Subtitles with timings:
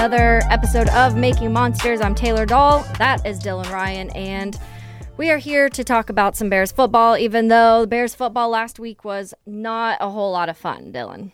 [0.00, 2.00] Another episode of Making Monsters.
[2.00, 2.86] I'm Taylor Doll.
[2.96, 4.08] That is Dylan Ryan.
[4.16, 4.58] And
[5.18, 9.04] we are here to talk about some Bears football, even though Bears football last week
[9.04, 11.32] was not a whole lot of fun, Dylan.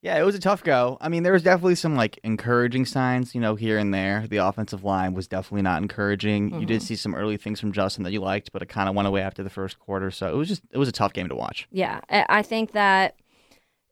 [0.00, 0.96] Yeah, it was a tough go.
[1.02, 4.26] I mean, there was definitely some like encouraging signs, you know, here and there.
[4.26, 6.58] The offensive line was definitely not encouraging.
[6.58, 6.86] You did mm-hmm.
[6.86, 9.20] see some early things from Justin that you liked, but it kind of went away
[9.20, 10.10] after the first quarter.
[10.10, 11.68] So it was just it was a tough game to watch.
[11.70, 13.16] Yeah, I I think that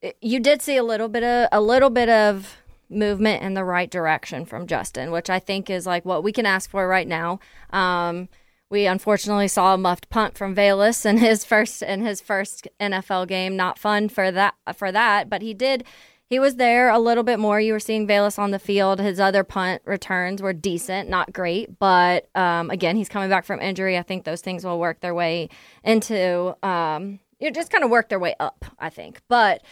[0.03, 2.57] eh, you did see a little bit of a little bit of
[2.95, 6.47] movement in the right direction from Justin, which I think is like what we can
[6.47, 7.41] ask for right now.
[7.71, 8.29] Um,
[8.71, 13.29] we unfortunately saw a muffed punt from Velus in his first in his first NFL
[13.29, 13.57] game.
[13.57, 15.85] Not fun for that for that, but he did.
[16.27, 17.61] He was there a little bit more.
[17.61, 18.99] You were seeing Velus on the field.
[18.99, 23.61] His other punt returns were decent, not great, but um, again, he's coming back from
[23.61, 23.99] injury.
[23.99, 25.51] I think those things will work their way
[25.85, 28.65] into um, you know, just kind of work their way up.
[28.79, 29.63] I think, but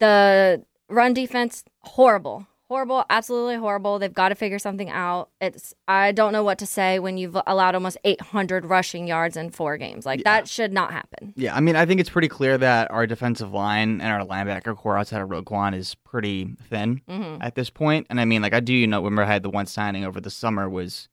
[0.00, 3.98] the run defense horrible horrible absolutely horrible.
[3.98, 5.28] They've got to figure something out.
[5.40, 9.50] It's i don't know what to say when you've allowed almost 800 rushing yards in
[9.50, 10.06] four games.
[10.06, 11.34] Like that should not happen.
[11.36, 14.76] Yeah, I mean, I think it's pretty clear that our defensive line and our linebacker
[14.76, 17.42] corps outside of Roquan is pretty thin Mm-hmm.
[17.42, 18.06] at this point.
[18.08, 20.20] And I mean, like I do, you know, remember I had the one signing over
[20.20, 21.08] the summer was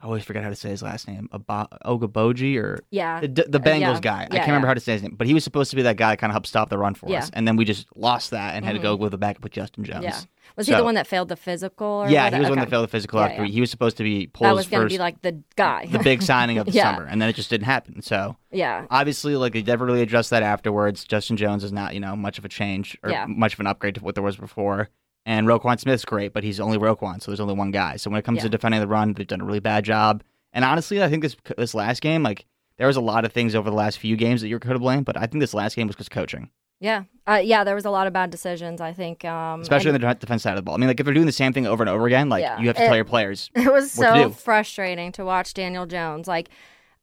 [0.00, 3.58] I always forget how to say his last name, Aba- Ogaboji or yeah the, the
[3.60, 4.00] Bengals yeah.
[4.00, 4.22] guy.
[4.30, 5.96] I can't remember how to say his name, but he was supposed to be that
[5.96, 7.18] guy that kind of helped stop the run for Yeah.
[7.18, 9.00] us, and then we just lost that and had to go Mhm.
[9.00, 10.04] with the backup with Justin Jones.
[10.04, 10.20] yeah
[10.56, 12.70] was he the one that failed the physical or yeah, he was the one that
[12.70, 13.52] failed the physical Yeah, after yeah.
[13.52, 16.22] he was supposed to be that was going to be like the guy the big
[16.22, 16.94] signing of the Yeah.
[16.94, 18.00] summer, and then it just didn't happen.
[18.02, 21.04] So yeah obviously, like they never really addressed that afterwards.
[21.04, 23.26] Justin Jones is not, you know, much of a change or Yeah.
[23.28, 24.88] much of an upgrade to what there was before.
[25.28, 27.96] And Roquan Smith's great, but he's only Roquan, so there's only one guy.
[27.96, 28.44] So when it comes Yeah.
[28.44, 30.22] to defending the run, they've done a really bad job.
[30.54, 32.46] And honestly, I think this this last game, like
[32.78, 34.80] there was a lot of things over the last few games that you could have
[34.80, 36.48] blamed, but I think this last game was just coaching.
[36.80, 40.04] yeah uh, yeah there was a lot of bad decisions i think um especially and
[40.04, 40.76] on the defense side of the ball.
[40.76, 42.58] I mean, like if they're doing the same thing over and over again, like Yeah.
[42.60, 43.50] you have to It- tell your players.
[43.56, 46.48] It was so frustrating to watch Daniel Jones like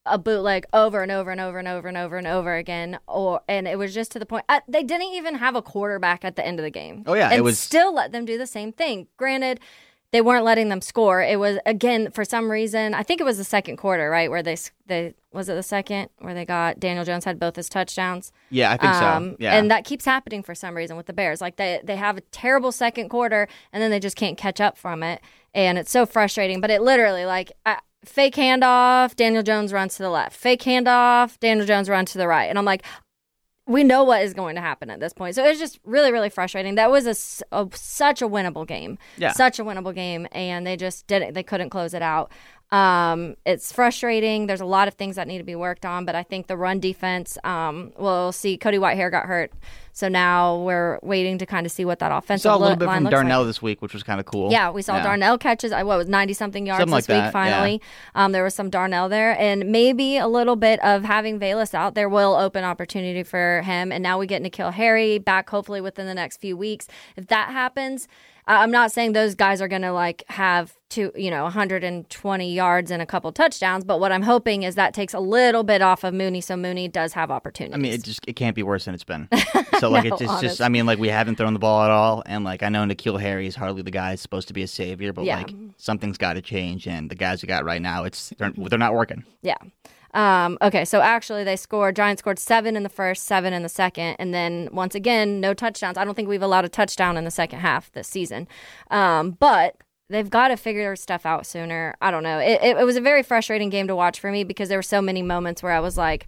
[0.06, 3.42] a bootleg over and over and over and over and over and over again, or
[3.48, 6.36] and it was just to the point uh, they didn't even have a quarterback at
[6.36, 7.04] the end of the game.
[7.08, 9.08] Oh, yeah, and it was- still let them do the same thing.
[9.18, 9.60] Granted,
[10.12, 11.22] they weren't letting them score.
[11.22, 12.94] It was again for some reason.
[12.94, 14.56] I think it was the second quarter, right, where they
[14.86, 18.32] they was it the second where they got Daniel Jones had both his touchdowns.
[18.50, 19.38] Yeah, I think Um, so.
[19.40, 21.42] Yeah, And that keeps happening for some reason with the Bears.
[21.42, 24.78] Like they they have a terrible second quarter and then they just can't catch up
[24.78, 25.20] from it.
[25.54, 26.62] And it's so frustrating.
[26.62, 30.36] But it literally like uh, fake handoff, Daniel Jones runs to the left.
[30.36, 32.46] Fake handoff, Daniel Jones runs to the right.
[32.46, 32.84] And I'm like,
[33.68, 35.36] we know what is going to happen at this point.
[35.36, 36.76] So it was just really, really frustrating.
[36.76, 37.16] That was a
[37.74, 38.98] such a winnable game.
[39.18, 39.32] Yeah.
[39.32, 40.28] Such a winnable game.
[40.32, 42.32] And they just didn't, they couldn't close it out.
[42.72, 44.48] Um, it's frustrating.
[44.48, 46.58] There's a lot of things that need to be worked on, but I think the
[46.58, 49.52] run defense, um, we'll see Cody Whitehair got hurt.
[49.96, 52.84] So now we're waiting to kind of see what that offensive saw a little bit
[52.84, 53.12] from looks like.
[53.12, 54.52] Darnell this week, which was kind of cool.
[54.52, 55.04] Yeah, we saw Yeah.
[55.04, 55.72] Darnell catches.
[55.72, 57.24] I what was ninety something yards Something this like week.
[57.24, 57.82] that, Finally,
[58.14, 61.96] um, there was some Darnell there, and maybe a little bit of having Velus out
[61.96, 63.94] there will open opportunity for him.
[63.94, 66.88] And now we get N'Keal Harry back, hopefully within the next few weeks.
[67.16, 68.10] If that happens,
[68.48, 72.92] I'm not saying those guys are going to like have two, you know, 120 yards
[72.92, 76.04] and a couple touchdowns, but what I'm hoping is that takes a little bit off
[76.04, 77.76] of Mooney, so Mooney does have opportunities.
[77.76, 79.28] I mean, it just it can't be worse than it's been.
[79.80, 80.42] So like No, it's, honest.
[80.42, 82.84] just I mean like we haven't thrown the ball at all, and like I know
[82.86, 85.38] N'Keal Harry is hardly the guy who's supposed to be a savior, but Yeah.
[85.38, 88.80] like something's got to change, and the guys we got right now, it's they're, they're
[88.80, 89.26] not working.
[89.42, 89.58] Yeah.
[90.16, 93.70] Um, okay, so actually they scored Giants scored seven in the first, seven in the
[93.70, 95.98] second, and then once again, no touchdowns.
[95.98, 98.48] I don't think we've allowed a touchdown in the second half this season.
[98.90, 99.76] Um, but
[100.10, 101.96] they've got to figure stuff out sooner.
[102.02, 102.40] I don't know.
[102.40, 104.84] It, it, it was a very frustrating game to watch for me because there were
[104.84, 106.28] so many moments where I was like,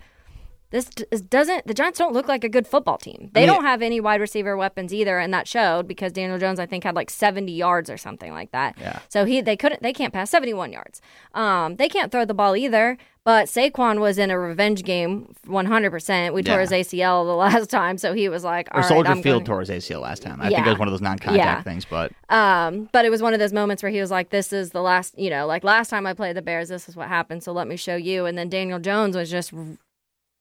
[0.70, 3.30] this d- doesn't the Giants don't look like a good football team.
[3.34, 6.60] They mean- don't have any wide receiver weapons either, and that showed because Daniel Jones
[6.60, 8.78] I think had like 70 yards or something like that.
[8.78, 9.00] Yeah.
[9.08, 11.02] So he they couldn't they can't pass 71 yards.
[11.34, 12.98] Um, they can't throw the ball either.
[13.28, 16.34] But Saquon was in a revenge game 100%.
[16.34, 19.40] We tore his ACL the last time, so he was like, Or Soldier I'm Field
[19.44, 20.40] going- tore his ACL last time.
[20.40, 21.62] I think it was one of those non-contact Yeah.
[21.62, 24.54] things, but Um, but it was one of those moments where he was like, "This
[24.54, 27.10] is the last, you know, like last time I played the Bears, this is what
[27.10, 27.44] happened.
[27.44, 29.52] So let me show you." And then Daniel Jones was just,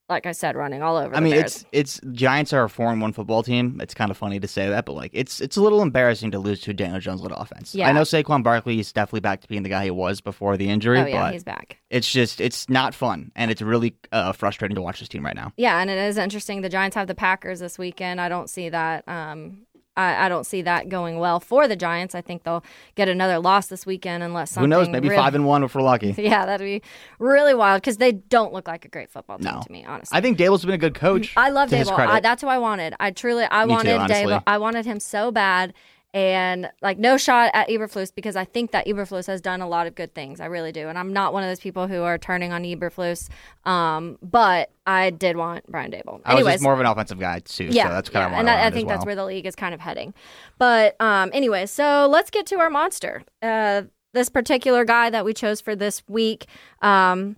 [0.08, 1.14] like I said, running all over.
[1.14, 1.64] I mean, Bears.
[1.72, 3.80] it's it's Giants are a four and one football team.
[3.80, 6.38] It's kind of funny to say that, but like it's it's a little embarrassing to
[6.38, 7.74] lose to Daniel Jones led offense.
[7.74, 7.88] Yeah.
[7.88, 10.68] I know Saquon Barkley is definitely back to being the guy he was before the
[10.68, 11.78] injury, oh yeah, but he's back.
[11.90, 15.36] it's just it's not fun and it's really uh, frustrating to watch this team right
[15.36, 15.52] now.
[15.56, 16.60] Yeah, and it is interesting.
[16.60, 18.20] The Giants have the Packers this weekend.
[18.20, 19.06] I don't see that.
[19.08, 22.14] Um, I, I don't see that going well for the Giants.
[22.14, 22.64] I think they'll
[22.94, 24.70] get another loss this weekend unless something.
[24.70, 24.88] Who knows?
[24.88, 26.14] Maybe really- five and one if we're lucky.
[26.26, 26.82] Yeah, that'd be
[27.18, 29.62] really wild because they don't look like a great football team No.
[29.62, 30.16] to me, honestly.
[30.16, 31.32] I think Daboll's been a good coach.
[31.36, 31.98] I love Daboll.
[31.98, 32.94] I, that's who I wanted.
[33.00, 34.32] I truly, I Me wanted honestly.
[34.32, 34.42] Daboll.
[34.46, 35.72] I wanted him so bad,
[36.16, 39.86] and like no shot at Eberflus because I think that Eberflus has done a lot
[39.86, 40.40] of good things.
[40.40, 43.28] I really do, and I'm not one of those people who are turning on Eberflus.
[43.66, 46.22] Um, but I did want Brian Daboll.
[46.24, 48.40] I was just more of an offensive guy too, yeah, so that's kind yeah, of
[48.40, 50.14] and I, I, think as that's where the league is kind of heading.
[50.56, 53.22] But um, anyway, so let's get to our monster.
[53.42, 53.82] Uh,
[54.14, 56.46] this particular guy that we chose for this week
[56.80, 57.36] um,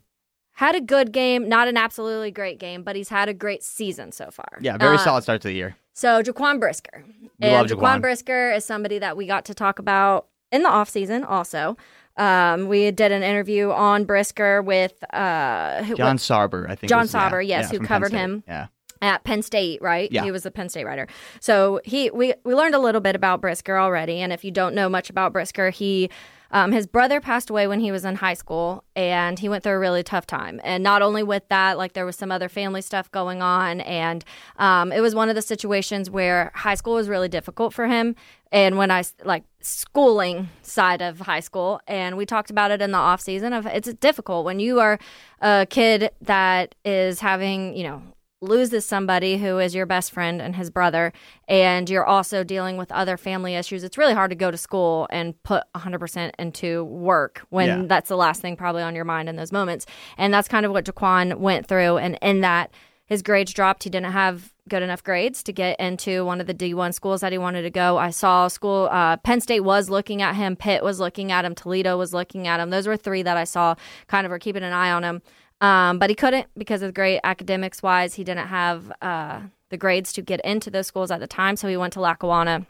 [0.53, 4.13] had a good game, not an absolutely great game, but he's had a great season
[4.13, 4.59] so far.
[4.61, 5.77] Yeah, very Uh, solid start to the year.
[5.99, 7.03] So Jaquan Brisker.
[7.41, 8.01] We and Jaquan Jaquan.
[8.01, 11.77] Brisker is somebody that we got to talk about in the off season also.
[12.17, 16.89] Um, we did an interview on Brisker with uh, who- John Sarber, I think.
[16.89, 18.45] John was- yeah, Sauber, yes, yeah, who covered him.
[18.47, 18.69] Yeah,
[19.03, 20.09] at Penn State, right?
[20.13, 20.23] Yeah.
[20.23, 21.09] He was the Penn State writer.
[21.41, 24.21] So he we we learned a little bit about Brisker already.
[24.21, 26.11] And if you don't know much about Brisker, he
[26.51, 29.75] um, his brother passed away when he was in high school, and he went through
[29.75, 30.61] a really tough time.
[30.65, 34.25] And not only with that, like there was some other family stuff going on, and
[34.57, 38.17] um, it was one of the situations where high school was really difficult for him.
[38.51, 42.93] And when I like schooling side of high school, and we talked about it in
[42.93, 44.99] the off season of it's difficult when you are
[45.41, 48.03] a kid that is having you know
[48.41, 51.13] loses somebody who is your best friend and his brother,
[51.49, 55.07] and you're also dealing with other family issues, it's really hard to go to school
[55.11, 57.83] and put 100% into work when Yeah.
[57.87, 59.87] that's the last thing probably on your mind in those moments.
[60.17, 61.97] And that's kind of what Jaquan went through.
[61.99, 62.71] And in that,
[63.07, 63.85] his grades dropped.
[63.85, 67.33] He didn't have good enough grades to get into one of the D1 schools that
[67.33, 67.97] he wanted to go.
[67.97, 71.55] I saw school, uh, Penn State was looking at him, Pitt was looking at him,
[71.55, 72.69] Toledo was looking at him.
[72.69, 73.77] Those were three that I saw
[74.09, 75.23] kind of were keeping an eye on him.
[75.61, 78.15] Um, but he couldn't because of the grade academics wise.
[78.15, 79.41] He didn't have uh,
[79.71, 81.57] the grades to get into those schools at the time.
[81.57, 82.67] So he went to Lackawanna.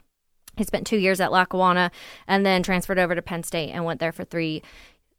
[0.57, 1.91] He spent two years at Lackawanna
[2.27, 4.63] and then transferred over to Penn State and went there for three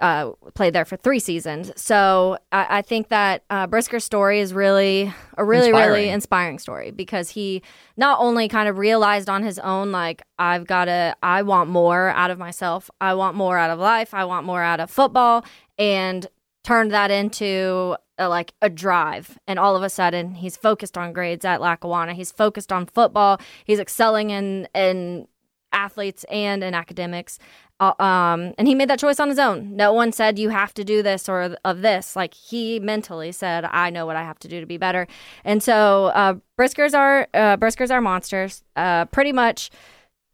[0.00, 1.70] uh, played there for three seasons.
[1.76, 6.08] So I, I think that uh, Brisker's story is really a really really Inspiring.
[6.08, 7.62] inspiring story because he
[7.96, 12.08] not only kind of realized on his own like I've got to I want more
[12.08, 12.90] out of myself.
[13.00, 14.14] I want more out of life.
[14.14, 15.44] I want more out of football
[15.78, 16.26] and
[16.62, 21.12] turned that into a, like a drive and all of a sudden he's focused on
[21.12, 22.15] grades at Lackawanna.
[22.15, 23.41] He's focused on football.
[23.65, 25.27] He's excelling in in
[25.73, 27.39] athletes and in academics.
[27.79, 29.75] Uh, um, and he made that choice on his own.
[29.75, 32.15] No one said you have to do this or of this.
[32.15, 35.07] Like he mentally said, I know what I have to do to be better.
[35.45, 38.62] And so uh, Briskers are uh, Briskers are monsters.
[38.77, 39.71] Uh, pretty much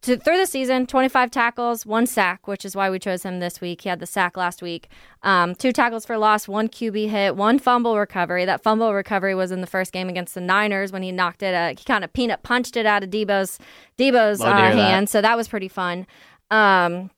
[0.07, 3.61] to, through the season, 25 tackles, one sack, which is why we chose him this
[3.61, 3.83] week.
[3.83, 4.89] He had the sack last week.
[5.23, 8.45] Um, two tackles for loss, one QB hit, one fumble recovery.
[8.45, 11.55] That fumble recovery was in the first game against the Niners when he knocked it.
[11.55, 13.59] Uh, he kind of peanut punched it out of Deebo's
[13.99, 14.77] Deebo's uh, hear that.
[14.77, 16.07] hand, so that was pretty fun.
[16.51, 17.11] Um,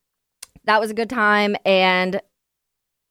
[0.65, 2.21] that was a good time, and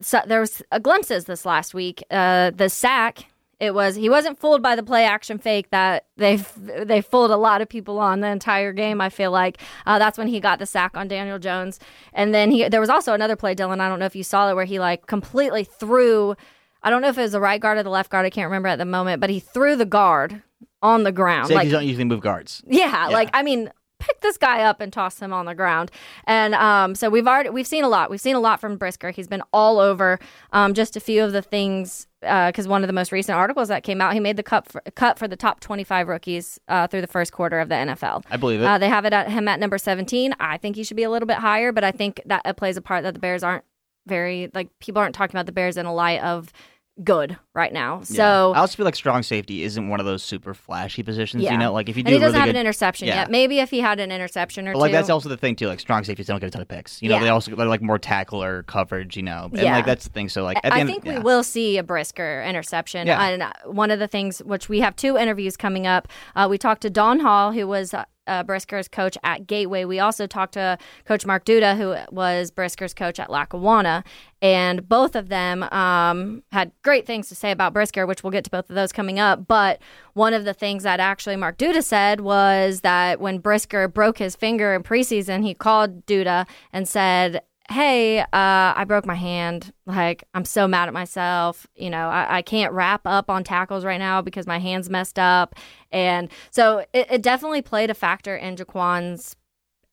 [0.02, 2.04] so there was uh, glimpses this last week.
[2.10, 3.26] Uh, the sack.
[3.60, 7.38] It was he wasn't fooled by the play action fake that they they fooled a
[7.38, 9.02] lot of people on the entire game.
[9.02, 11.80] I feel like uh, that's when he got the sack on Daniel Jones,
[12.14, 13.80] and then he there was also another play, Dylan.
[13.80, 16.36] I don't know if you saw it where he like completely threw.
[16.84, 18.28] I don't know if it was the right guard or the left guard.
[18.28, 20.44] I can't remember at the moment, but he threw the guard
[20.84, 21.48] on the ground.
[21.48, 22.64] Safeties like don't usually move guards.
[22.68, 25.92] yeah, like I mean, pick this guy up and toss him on the ground.
[26.26, 28.10] And um, so we've already we've seen a lot.
[28.10, 29.12] We've seen a lot from Brisker.
[29.12, 30.20] He's been all over.
[30.52, 33.84] Um, just a few of the things because one of the most recent articles that
[33.84, 37.02] came out, he made the cut for, cut for the top 25 rookies uh, through
[37.02, 38.24] the first quarter of the NFL.
[38.30, 38.66] I believe it.
[38.66, 40.34] Uh, they have it at him at number 17.
[40.40, 42.76] I think he should be a little bit higher, but I think that it plays
[42.76, 43.64] a part that the Bears aren't
[44.08, 46.52] very like people aren't talking about the Bears in a light of
[47.04, 47.98] good right now.
[48.00, 48.04] Yeah.
[48.04, 51.44] So I also feel like strong safety isn't one of those super flashy positions.
[51.44, 51.52] Yeah.
[51.52, 53.16] You know, like if you do and he doesn't really have good, an interception Yeah.
[53.22, 53.32] yet.
[53.32, 54.98] Maybe if he had an interception or But like two.
[54.98, 55.68] that's also the thing too.
[55.68, 57.02] Like strong safeties don't get a ton of picks.
[57.02, 57.22] You know, Yeah.
[57.24, 59.16] they also they're like more tackler coverage.
[59.16, 59.76] You know, and Yeah.
[59.76, 60.30] like that's the thing.
[60.30, 61.18] So like I end, think yeah.
[61.20, 63.08] we will see a Brisker interception.
[63.08, 63.24] Yeah.
[63.28, 66.58] And uh, one of the things, which we have two interviews coming up, uh, we
[66.58, 67.94] talked to Don Holl, who was
[68.28, 69.86] uh, Brisker's coach at Gateway.
[69.86, 74.04] We also talked to Coach Mark Duda, who was Brisker's coach at Lackawanna.
[74.42, 78.44] And both of them um, had great things to say about Brisker, which we'll get
[78.44, 79.48] to both of those coming up.
[79.48, 79.82] But
[80.14, 84.36] one of the things that actually Mark Duda said was that when Brisker broke his
[84.36, 89.74] finger in preseason, he called Duda and said, hey, uh, I broke my hand.
[89.86, 91.68] Like, I'm so mad at myself.
[91.76, 95.20] You know, I, I can't wrap up on tackles right now because my hand's messed
[95.20, 95.56] up.
[95.92, 99.36] And so it, it definitely played a factor in Jaquan's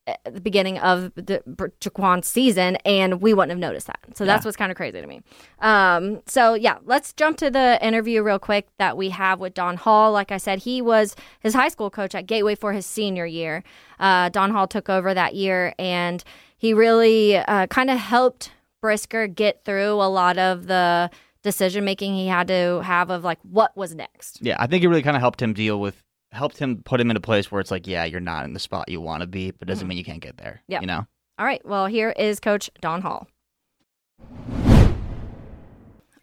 [0.07, 1.41] at the beginning of the
[1.81, 3.99] Jaquan's season, and we wouldn't have noticed that.
[4.13, 4.47] So that's Yeah.
[4.47, 5.21] what's kind of crazy to me.
[5.59, 9.77] Um, so yeah, let's jump to the interview real quick that we have with Don
[9.77, 10.11] Holl.
[10.11, 13.63] Like I said, he was his high school coach at Gateway for his senior year.
[13.99, 16.23] Uh, Don Holl took over that year, and
[16.57, 21.09] he really uh, kind of helped Brisker get through a lot of the
[21.41, 24.39] decision making he had to have of like what was next.
[24.41, 26.03] Yeah, I think it really kind of helped him deal with
[26.35, 28.59] helped him put him in a place where it's like, yeah, you're not in the
[28.59, 29.89] spot you want to be, but doesn't Mhm.
[29.89, 30.61] mean you can't get there.
[30.67, 30.81] Yeah.
[30.81, 31.05] You know?
[31.39, 31.65] All right.
[31.65, 33.27] Well, here is Coach Don Holl.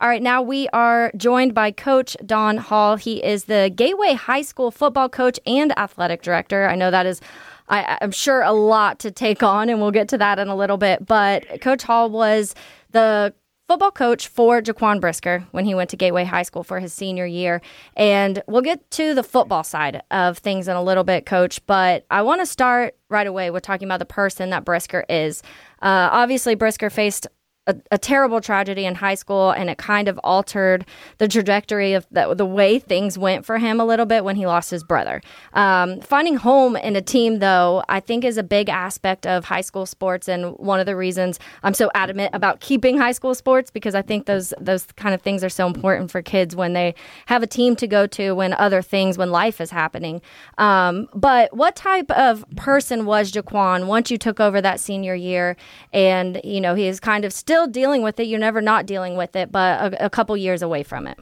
[0.00, 2.96] All right, now we are joined by Coach Don Holl.
[2.96, 6.66] He is the Gateway High School football coach and athletic director.
[6.68, 7.20] I know that is,
[7.68, 10.56] I, I'm sure, a lot to take on, and we'll get to that in a
[10.56, 11.06] little bit.
[11.06, 12.56] But Coach Holl was
[12.90, 13.32] the
[13.72, 17.24] football coach for Jaquan Brisker when he went to Gateway High School for his senior
[17.24, 17.62] year.
[17.96, 21.64] And we'll get to the football side of things in a little bit, Coach.
[21.64, 25.42] But I want to start right away with talking about the person that Brisker is.
[25.80, 27.26] Uh, obviously, Brisker faced
[27.68, 30.84] a, a terrible tragedy in high school, and it kind of altered
[31.18, 34.46] the trajectory of the, the way things went for him a little bit when he
[34.46, 35.22] lost his brother.
[35.52, 39.60] Um, finding home in a team, though, I think is a big aspect of high
[39.60, 43.70] school sports, and one of the reasons I'm so adamant about keeping high school sports
[43.70, 46.96] because I think those those kind of things are so important for kids when they
[47.26, 50.20] have a team to go to, when other things, when life is happening.
[50.58, 55.56] Um, but what type of person was Jaquan once you took over that senior year,
[55.92, 58.24] and you know he is kind of still dealing with it.
[58.24, 61.18] You're never not dealing with it, but a, a couple years away from it.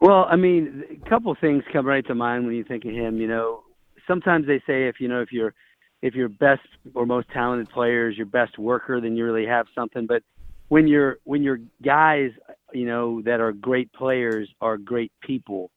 [0.00, 3.18] Well, I mean, a couple things come right to mind when you think of him.
[3.18, 3.64] You know,
[4.06, 5.54] sometimes they say if you know if you're
[6.02, 6.62] if your best
[6.94, 10.06] or most talented player is your best worker, then you really have something.
[10.06, 10.22] But
[10.68, 12.30] when you're when your guys,
[12.72, 15.70] you know, that are great players are great people,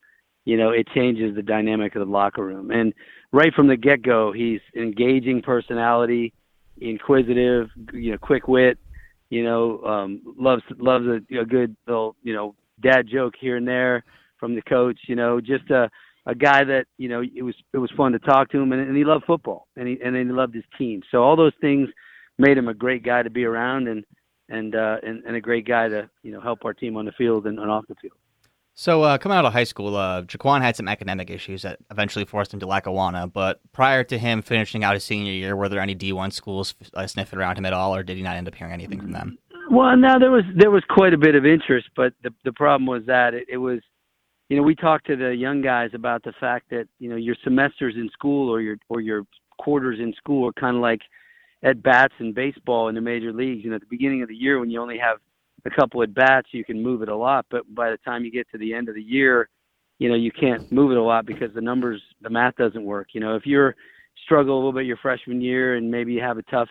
[0.45, 2.71] you know, it changes the dynamic of the locker room.
[2.71, 2.93] And
[3.31, 6.33] right from the get go, he's engaging personality,
[6.79, 8.77] inquisitive, you know, quick wit,
[9.31, 13.67] you know, um, loves loves a, a good little, you know, dad joke here and
[13.67, 14.03] there
[14.37, 14.99] from the coach.
[15.07, 15.89] You know, just a
[16.27, 18.81] a guy that you know it was it was fun to talk to him, and,
[18.81, 21.01] and he loved football, and he and he loved his team.
[21.09, 21.87] So all those things
[22.37, 24.03] made him a great guy to be around, and
[24.49, 27.13] and uh, and, and a great guy to you know help our team on the
[27.13, 28.17] field and, and off the field.
[28.73, 32.25] So, uh, coming out of high school, uh, Jaquan had some academic issues that eventually
[32.25, 33.27] forced him to Lackawanna.
[33.27, 37.05] But prior to him finishing out his senior year, were there any D1 schools uh,
[37.05, 39.37] sniffing around him at all, or did he not end up hearing anything from them?
[39.69, 42.85] Well, no, there was there was quite a bit of interest, but the the problem
[42.85, 43.79] was that it, it was,
[44.49, 47.35] you know, we talked to the young guys about the fact that you know your
[47.43, 49.23] semesters in school or your or your
[49.57, 51.01] quarters in school are kind of like
[51.63, 53.63] at bats in baseball in the major leagues.
[53.63, 55.19] You know, at the beginning of the year when you only have
[55.65, 58.31] a couple at bats, you can move it a lot, but by the time you
[58.31, 59.49] get to the end of the year,
[59.99, 63.09] you know, you can't move it a lot because the numbers, the math doesn't work.
[63.13, 63.75] You know, if you're
[64.25, 66.69] struggle a little bit your freshman year and maybe you have a tough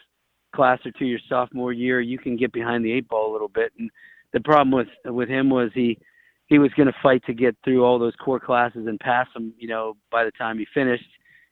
[0.54, 3.48] class or two your sophomore year, you can get behind the eight ball a little
[3.48, 3.72] bit.
[3.78, 3.90] And
[4.32, 5.98] the problem with with him was he
[6.46, 9.54] he was going to fight to get through all those core classes and pass them.
[9.58, 11.08] You know, by the time he finished,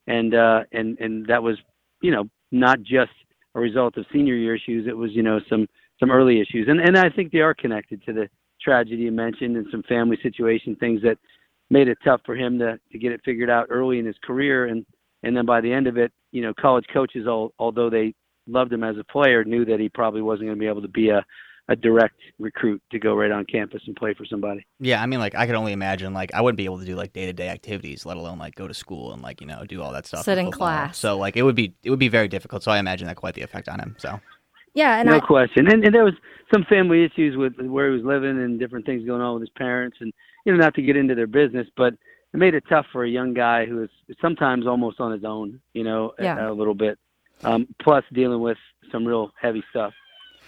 [0.06, 1.56] and uh, and and that was
[2.02, 3.12] you know not just
[3.54, 4.86] a result of senior year issues.
[4.86, 5.66] It was you know some
[6.00, 8.28] some early issues, and and I think they are connected to the
[8.60, 11.16] tragedy you mentioned and some family situation things that
[11.70, 14.66] made it tough for him to to get it figured out early in his career
[14.66, 14.84] and
[15.22, 18.14] and then by the end of it you know college coaches all, although they
[18.46, 20.88] loved him as a player knew that he probably wasn't going to be able to
[20.88, 21.24] be a
[21.70, 24.66] a direct recruit to go right on campus and play for somebody.
[24.80, 26.96] Yeah, I mean, like I could only imagine, like I wouldn't be able to do
[26.96, 29.64] like day to day activities, let alone like go to school and like you know
[29.66, 30.24] do all that stuff.
[30.24, 30.96] Sit in class.
[30.96, 32.62] So like it would be it would be very difficult.
[32.62, 33.96] So I imagine that quite the effect on him.
[33.98, 34.18] So
[34.74, 35.66] Yeah, and no I, question.
[35.70, 36.14] And, and there was
[36.52, 39.50] some family issues with where he was living and different things going on with his
[39.56, 40.12] parents, and
[40.44, 41.94] you know, not to get into their business, but
[42.32, 45.60] it made it tough for a young guy who is sometimes almost on his own,
[45.72, 46.98] you know, a- a, little bit.
[47.44, 48.58] Um, plus dealing with
[48.90, 49.94] some real heavy stuff.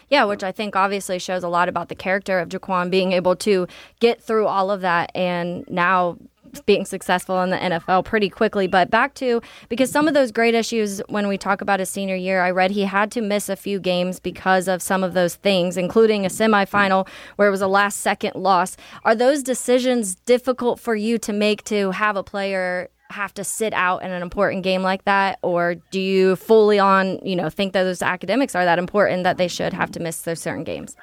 [0.09, 3.37] Yeah, which I think obviously shows a lot about the character of Jaquan being able
[3.37, 3.69] to
[4.01, 6.19] get through all of that and now
[6.67, 8.67] being successful in the NFL pretty quickly.
[8.67, 12.17] But back to because some of those great issues when we talk about his senior
[12.17, 15.37] year, I read he had to miss a few games because of some of those
[15.37, 18.77] things, including a semifinal where it was a last second loss.
[19.05, 23.73] Are those decisions difficult for you to make to have a player have to sit
[23.73, 27.73] out in an important game like that or do you fully on you know think
[27.73, 30.97] that those academics are that important that they should have to miss those certain games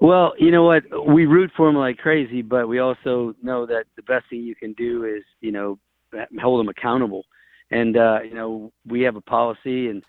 [0.00, 0.82] Well, you know what?
[1.08, 4.54] We root for them like crazy, but we also know that the best thing you
[4.54, 5.78] can do is, you know,
[6.40, 7.24] hold them accountable.
[7.70, 10.02] And uh, you know, we have a policy and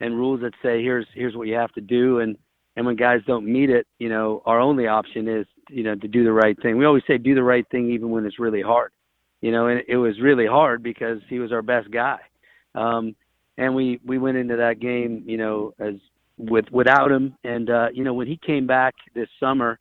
[0.00, 2.36] and rules that say here's here's what you have to do and
[2.76, 6.08] and when guys don't meet it, you know, our only option is, you know, to
[6.08, 6.76] do the right thing.
[6.76, 8.90] We always say do the right thing even when it's really hard.
[9.42, 12.18] You know, and it was really hard because he was our best guy.
[12.74, 13.14] Um
[13.58, 15.94] and we we went into that game, you know, as
[16.38, 17.36] with without him.
[17.44, 19.78] And uh, you know, when he came back this summer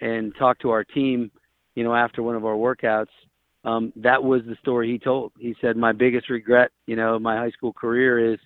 [0.00, 1.30] and talked to our team,
[1.74, 3.06] you know, after one of our workouts,
[3.64, 5.32] um, that was the story he told.
[5.38, 8.38] He said, "My biggest regret, you know, my high school career is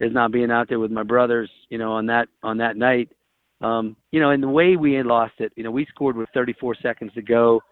[0.00, 3.10] is not being out there with my brothers, you know, on that on that night."
[3.62, 6.28] Um, you know, and the way we had lost it, you know, we scored with
[6.34, 7.62] 34 seconds to go.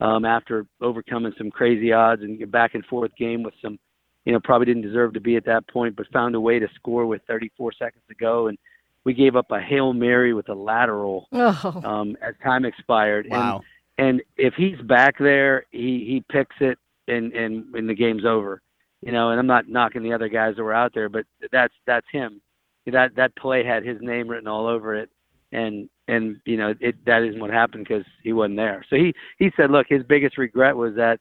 [0.00, 3.78] um, after overcoming some crazy odds and back and forth game with some,
[4.24, 6.68] you know, probably didn't deserve to be at that point, but found a way to
[6.74, 8.48] score with 34 seconds to go.
[8.48, 8.58] And
[9.04, 11.80] we gave up a hail mary with a lateral Oh.
[11.84, 13.26] um, as time expired.
[13.30, 13.62] Wow.
[13.98, 16.78] And, and if he's back there, he he picks it,
[17.08, 18.62] and and and the game's over.
[19.02, 21.74] You know, and I'm not knocking the other guys that were out there, but that's
[21.86, 22.40] that's him.
[22.86, 25.10] That that play had his name written all over it,
[25.52, 28.84] and and you know it that isn't what happened because he wasn't there.
[28.90, 31.20] So he he said, look, his biggest regret was that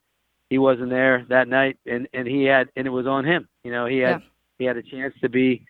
[0.50, 3.48] he wasn't there that night, and and he had and it was on him.
[3.64, 4.28] You know, he had Yeah.
[4.58, 5.64] he had a chance to be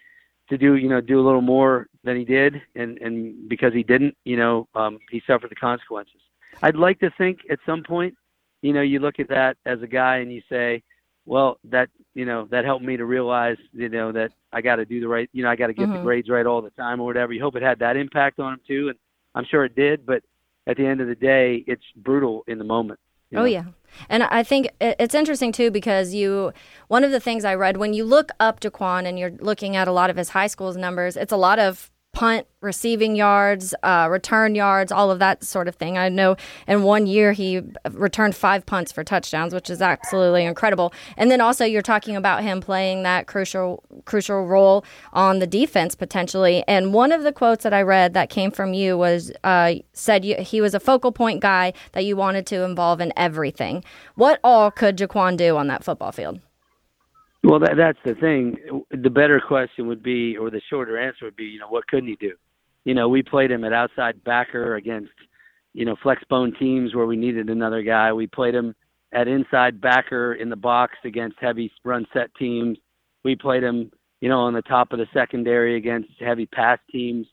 [0.50, 3.84] to do you know do a little more than he did, and and because he
[3.84, 6.22] didn't, you know, um, he suffered the consequences.
[6.62, 8.16] I'd like to think at some point,
[8.62, 10.84] you know, you look at that as a guy and you say,
[11.26, 14.86] well, that you know that helped me to realize, you know, that I got to
[14.86, 16.02] do the right, you know, I got to get the Mhm.
[16.02, 17.34] grades right all the time or whatever.
[17.34, 18.98] You hope it had that impact on him too, and
[19.36, 20.06] I'm sure it did.
[20.06, 20.24] But
[20.68, 23.00] at the end of the day, it's brutal in the moment.
[23.34, 23.46] Oh know?
[23.46, 23.64] yeah.
[24.08, 26.54] And I think it's interesting too because you
[26.88, 29.88] one of the things I read when you look up Jaquan and you're looking at
[29.88, 34.08] a lot of his high school's numbers, it's a lot of punt, receiving yards, uh,
[34.12, 35.98] return yards, all of that sort of thing.
[35.98, 36.36] I know
[36.68, 37.62] in one year he
[37.92, 40.94] returned five punts for touchdowns, which is absolutely incredible.
[41.18, 45.96] And then also you're talking about him playing that crucial crucial role on the defense
[45.96, 46.64] potentially.
[46.68, 50.26] And one of the quotes that I read that came from you was uh, said
[50.26, 53.84] you, he was a focal point guy that you wanted to involve in everything.
[54.16, 56.42] What all could Jaquan do on that football field?
[57.44, 58.58] Well, that, that's the thing.
[58.92, 62.10] The better question would be, or the shorter answer would be, you know, what couldn't
[62.10, 62.34] he do?
[62.84, 65.12] You know, we played him at outside backer against,
[65.74, 68.12] you know, flex bone teams where we needed another guy.
[68.12, 68.76] We played him
[69.14, 72.78] at inside backer in the box against heavy run set teams.
[73.24, 73.92] We played him,
[74.22, 77.26] you know, on the top of the secondary against heavy pass teams.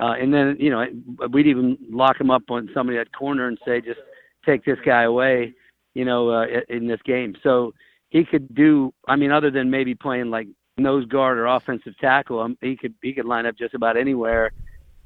[0.00, 0.86] Uh, and then, you know,
[1.32, 4.00] we'd even lock him up on somebody at corner and say, just
[4.46, 5.52] take this guy away,
[5.94, 7.34] you know, uh, in this game.
[7.42, 7.74] So,
[8.10, 8.92] he could do.
[9.08, 12.94] I mean, other than maybe playing like nose guard or offensive tackle, um, he could
[13.02, 14.52] he could line up just about anywhere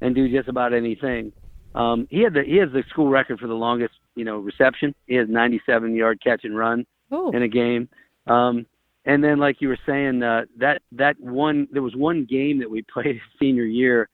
[0.01, 1.31] and do just about anything.
[1.73, 4.93] Um, he had the he has the school record for the longest you know reception.
[5.07, 7.31] He has 97 yard catch and run Ooh.
[7.31, 7.87] in a game.
[8.27, 8.65] Um,
[9.05, 12.69] and then, like you were saying, uh, that that one there was one game that
[12.69, 14.09] we played his senior year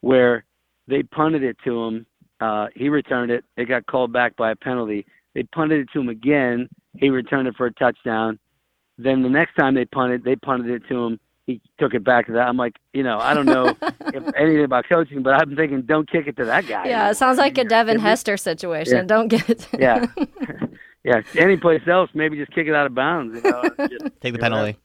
[0.00, 0.44] where
[0.88, 2.06] they punted it to him.
[2.40, 3.44] Uh, he returned it.
[3.58, 5.04] It got called back by a penalty.
[5.34, 6.68] They punted it to him again.
[6.96, 8.38] He returned it for a touchdown.
[8.98, 11.20] Then the next time they punted, they punted it to him.
[11.46, 12.46] He took it back to that.
[12.46, 16.08] I'm like, you know, I don't know if anything about coaching, but I'm thinking, don't
[16.08, 16.86] kick it to that guy.
[16.86, 18.98] Yeah, it sounds like a Devin Hester situation.
[18.98, 19.02] Yeah.
[19.04, 19.66] Don't get it.
[19.78, 20.06] Yeah,
[21.04, 21.22] yeah.
[21.36, 23.36] Any place else, maybe just kick it out of bounds.
[23.36, 24.78] You know, just Take the you know, penalty.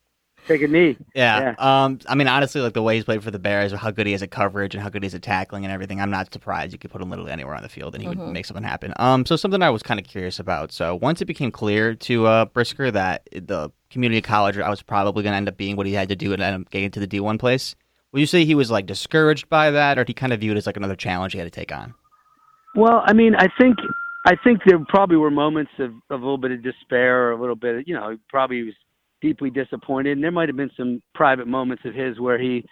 [0.47, 0.97] Take a knee.
[1.15, 1.55] Yeah.
[1.57, 1.99] Um.
[2.07, 4.21] I mean, honestly, like the way he's played for the Bears, how good he is
[4.21, 6.71] at coverage and how good he is at tackling and everything, I'm not surprised.
[6.71, 8.93] You could put him literally anywhere on the field and he would make something happen.
[8.97, 9.25] Um.
[9.25, 10.71] So something I was kind of curious about.
[10.71, 15.23] So once it became clear to uh, Brisker that the community college I was probably
[15.23, 16.99] going to end up being what he had to do and end up getting to
[16.99, 17.75] the D1 place,
[18.11, 20.51] would you say he was like discouraged by that, or did he kind of view
[20.51, 21.95] it as like another challenge he had to take on?
[22.75, 23.77] Well, I mean, I think
[24.25, 27.39] I think there probably were moments of, of a little bit of despair or a
[27.39, 28.73] little bit, of, you know, he probably was
[29.21, 30.11] deeply disappointed.
[30.11, 32.65] And there might have been some private moments of his where he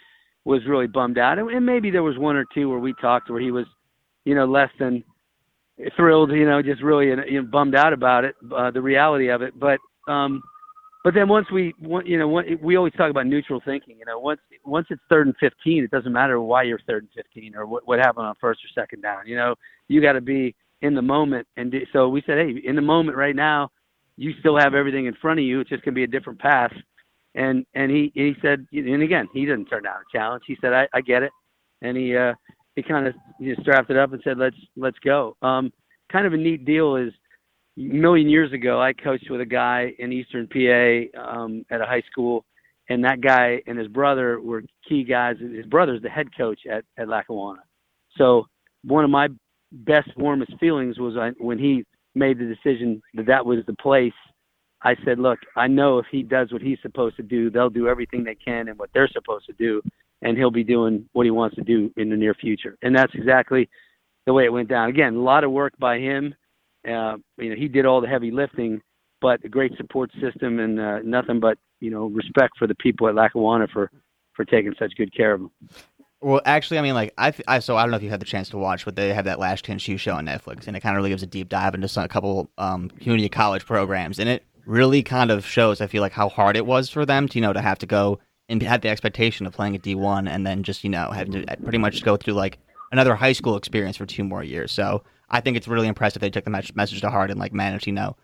[0.46, 3.40] was really bummed out, and, maybe there was one or two where we talked where
[3.40, 3.66] he was,
[4.26, 5.04] you know, less than
[5.96, 9.42] thrilled, you know, just really you know, bummed out about it, uh, the reality of
[9.42, 9.58] it.
[9.58, 10.42] But um,
[11.04, 11.74] but then once we,
[12.06, 13.98] you know, we always talk about neutral thinking.
[13.98, 17.12] You know, once once it's third and fifteen, it doesn't matter why you're third and
[17.16, 19.28] fifteen or what what happened on first or second down.
[19.28, 19.56] You know,
[19.88, 21.48] you got to be in the moment.
[21.58, 23.70] And so we said, hey, in the moment right now,
[24.18, 25.60] you still have everything in front of you.
[25.60, 26.74] It's just gonna be a different path.
[27.36, 30.44] And and he he said, and again, he didn't turn down a challenge.
[30.48, 31.32] He said, I, I get it,
[31.82, 32.34] and he uh
[32.76, 35.36] he kind of he just strapped it up and said, let's let's go.
[35.42, 35.72] Um,
[36.12, 37.12] kind of a neat deal is
[37.78, 41.86] a million years ago, I coached with a guy in Eastern PA um, at a
[41.86, 42.46] high school,
[42.90, 45.38] and that guy and his brother were key guys.
[45.40, 47.62] His brother's the head coach at at Lackawanna.
[48.18, 48.46] So
[48.84, 49.30] one of my
[49.72, 51.84] best, warmest feelings was I- when he
[52.16, 54.14] made the decision that that was the place.
[54.84, 57.88] I said, look, I know if he does what he's supposed to do, they'll do
[57.88, 59.82] everything they can and what they're supposed to do,
[60.22, 62.78] and he'll be doing what he wants to do in the near future.
[62.82, 63.70] And that's exactly
[64.26, 64.90] the way it went down.
[64.90, 66.36] Again, a lot of work by him.
[66.86, 68.82] Uh, you know, he did all the heavy lifting,
[69.22, 73.08] but a great support system and uh, nothing but you know respect for the people
[73.08, 73.90] at Lackawanna for
[74.34, 75.52] for taking such good care of him.
[76.24, 78.26] Well, actually, I mean, like I, I, so I don't know if you had the
[78.26, 80.80] chance to watch, but they have that Last Chance U show on Netflix, and it
[80.80, 84.20] kind of really gives a deep dive into some, a couple um, community college programs,
[84.20, 85.82] and it really kind of shows.
[85.82, 87.86] I feel like how hard it was for them to, you know, to have to
[87.86, 91.12] go and have the expectation of playing at D one, and then just you know
[91.12, 92.58] have to pretty much go through like
[92.94, 94.72] another high school experience for two more years.
[94.72, 97.86] So I think it's really impressive they took the message to heart and like managed,
[97.86, 98.16] you know,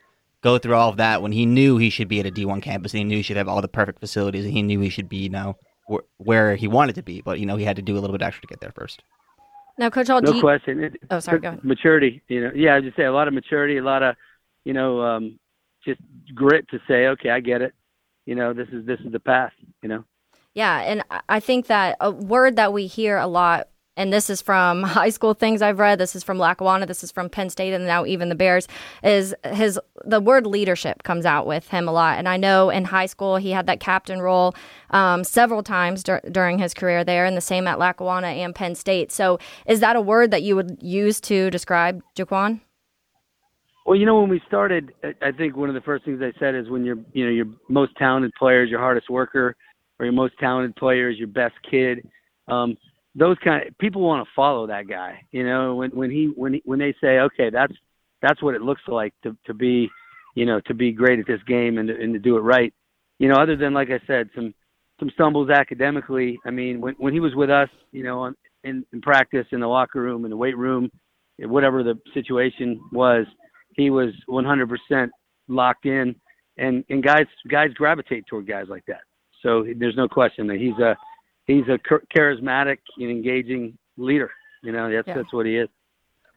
[0.41, 2.93] go through all of that when he knew he should be at a D1 campus
[2.93, 5.09] and he knew he should have all the perfect facilities and he knew he should
[5.09, 5.57] be, you know,
[5.89, 7.21] wh- where he wanted to be.
[7.21, 9.04] But, you know, he had to do a little bit extra to get there first.
[9.78, 10.41] Now, Coach Holl, no you...
[10.41, 10.84] question.
[10.84, 11.63] It, oh, sorry, go ahead.
[11.63, 14.15] Maturity, you know, yeah, I just say a lot of maturity, a lot of,
[14.65, 15.39] you know, um,
[15.86, 16.02] just
[16.36, 17.73] grit to say, okay, I get it.
[18.25, 19.54] You know, this is this is the path.
[19.82, 20.04] You know.
[20.54, 24.41] Yeah, and I think that a word that we hear a lot and this is
[24.41, 25.99] from high school things I've read.
[25.99, 26.88] This is from Lackawanna.
[26.88, 28.67] This is from Penn State, and now even the Bears.
[29.03, 32.85] Is his the word leadership comes out with him a lot, and I know in
[32.85, 34.55] high school he had that captain role
[34.91, 38.73] um, several times dur- during his career there, and the same at Lackawanna and Penn
[38.73, 39.12] State.
[39.12, 42.62] So, is that a word that you would use to describe Jaquan?
[43.85, 46.53] Well, you know, when we started, I think one of the first things I said
[46.53, 49.55] is when you're, you know, your most talented player is your hardest worker,
[49.99, 52.07] or your most talented player is your best kid.
[52.47, 52.77] Um,
[53.19, 55.21] those kind of people want to follow that guy.
[55.32, 57.73] You know, when when he when he, when they say, okay, that's
[58.21, 59.89] that's what it looks like to to be,
[60.36, 62.73] you know, to be great at this game and to, and to do it right.
[63.19, 64.53] You know, other than like I said, some
[64.99, 66.39] some stumbles academically.
[66.45, 69.60] I mean, when when he was with us, you know, on, in, in practice, in
[69.60, 70.89] the locker room, in the weight room,
[71.39, 73.25] whatever the situation was,
[73.75, 75.10] he was 100%
[75.47, 76.15] locked in,
[76.58, 79.01] and and guys guys gravitate toward guys like that.
[79.41, 80.97] So there's no question that he's a
[81.49, 81.79] he's a
[82.15, 84.31] charismatic and engaging leader.
[84.63, 85.15] You know, that's yeah.
[85.15, 85.69] that's what he is.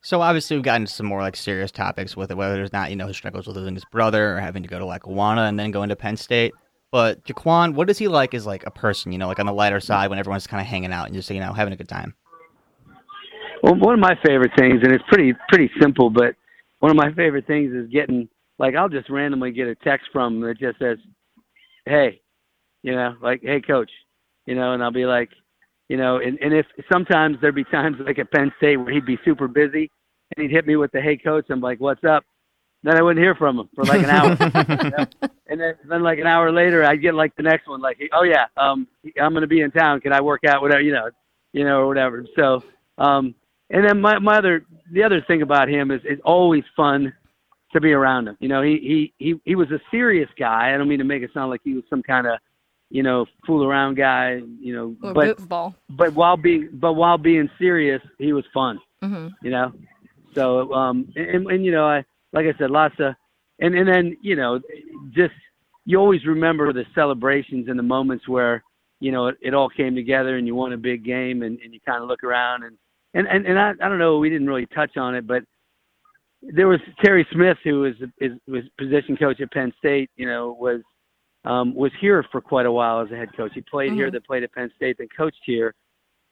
[0.01, 2.89] So obviously we've gotten to some more like serious topics with it, whether it's not
[2.89, 5.57] you know his struggles with losing his brother or having to go to Lackawanna and
[5.57, 6.53] then go into Penn State.
[6.91, 9.11] But Jaquan, what is he like as like a person?
[9.11, 11.29] You know, like on the lighter side when everyone's kind of hanging out and just
[11.29, 12.15] you know having a good time.
[13.61, 16.35] Well, one of my favorite things, and it's pretty pretty simple, but
[16.79, 18.27] one of my favorite things is getting
[18.59, 20.97] like I'll just randomly get a text from him that just says,
[21.85, 22.21] "Hey,"
[22.81, 23.89] you know, like, "Hey, coach,"
[24.45, 25.29] you know, and I'll be like,
[25.89, 29.05] you know, and, and if sometimes there'd be times like at Penn State where he'd
[29.05, 29.91] be super busy
[30.35, 32.23] and he'd hit me with the hey coach, I'm like, what's up?
[32.83, 34.37] Then I wouldn't hear from him for like an hour.
[34.83, 35.05] you know?
[35.45, 38.23] And then, then like an hour later, I'd get like the next one, like, oh
[38.23, 38.87] yeah, um,
[39.21, 39.99] I'm going to be in town.
[39.99, 40.63] Can I work out?
[40.63, 41.11] Whatever, you know,
[41.51, 42.25] you know, or whatever.
[42.35, 42.63] So,
[42.97, 43.35] um,
[43.69, 47.13] and then my, my other, the other thing about him is it's always fun
[47.73, 48.37] to be around him.
[48.39, 50.73] You know, he, he, he, he was a serious guy.
[50.73, 52.39] I don't mean to make it sound like he was some kind of,
[52.93, 55.73] you know, fool around guy, you know, or but ball.
[55.89, 58.79] but while being but while being serious, he was fun.
[59.03, 59.29] Mm-hmm.
[59.41, 59.73] You know,
[60.35, 63.15] so um and, and you know I like I said lots of
[63.59, 64.59] and and then you know
[65.09, 65.33] just
[65.85, 68.63] you always remember the celebrations and the moments where
[68.99, 71.73] you know it, it all came together and you won a big game and, and
[71.73, 72.77] you kind of look around and
[73.15, 75.41] and and, and I, I don't know we didn't really touch on it but
[76.43, 80.55] there was Terry Smith who was is was position coach at Penn State you know
[80.59, 80.81] was
[81.45, 83.51] um, was here for quite a while as a head coach.
[83.53, 83.97] He played mm-hmm.
[83.97, 85.73] here, then played at Penn State, then coached here.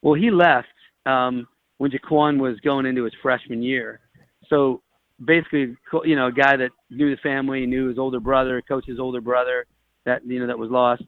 [0.01, 0.67] Well, he left
[1.05, 1.47] um,
[1.77, 3.99] when Jaquan was going into his freshman year.
[4.47, 4.81] So
[5.23, 9.21] basically, you know, a guy that knew the family, knew his older brother, coach's older
[9.21, 9.65] brother,
[10.05, 11.03] that you know that was lost.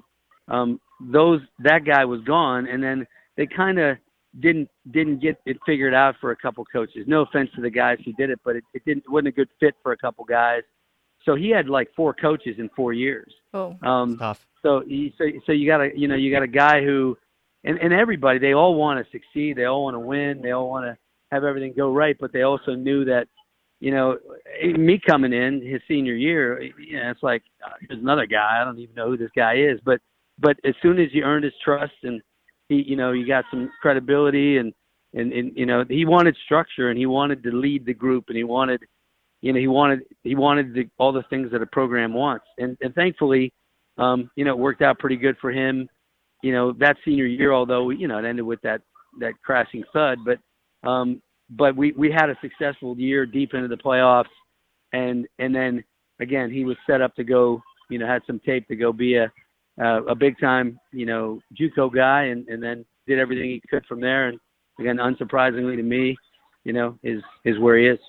[0.47, 3.97] Um, those that guy was gone, and then they kind of
[4.39, 7.05] didn't didn't get it figured out for a couple coaches.
[7.07, 9.31] No offense to the guys who did it, but it, it didn't it wasn't a
[9.31, 10.61] good fit for a couple guys.
[11.25, 13.33] So he had like four coaches in four years.
[13.53, 14.45] Oh, um, tough.
[14.61, 14.83] So
[15.17, 17.17] so so you got a you know you got a guy who,
[17.63, 19.57] and and everybody they all want to succeed.
[19.57, 20.41] They all want to win.
[20.41, 20.97] They all want to
[21.31, 22.15] have everything go right.
[22.19, 23.27] But they also knew that,
[23.79, 24.17] you know,
[24.63, 28.59] me coming in his senior year, you know, it's like uh, there's another guy.
[28.61, 29.79] I don't even know who this guy is.
[29.83, 29.99] But
[30.39, 32.21] but as soon as you earned his trust and
[32.69, 34.73] he you know you got some credibility and
[35.13, 38.37] and, and you know he wanted structure and he wanted to lead the group and
[38.37, 38.81] he wanted
[39.43, 42.77] you know, he wanted he wanted the, all the things that a program wants, and
[42.81, 43.51] and thankfully,
[43.97, 45.89] um, you know, it worked out pretty good for him.
[46.41, 48.81] You know, that senior year, although you know it ended with that
[49.19, 50.39] that crashing thud, but
[50.89, 54.31] um, but we we had a successful year deep into the playoffs,
[54.93, 55.83] and and then
[56.21, 59.15] again he was set up to go, you know, had some tape to go be
[59.15, 59.29] a
[59.81, 63.85] uh, a big time, you know, JUCO guy, and and then did everything he could
[63.87, 64.39] from there, and
[64.79, 66.15] again, unsurprisingly to me,
[66.63, 67.99] you know, is is where he is.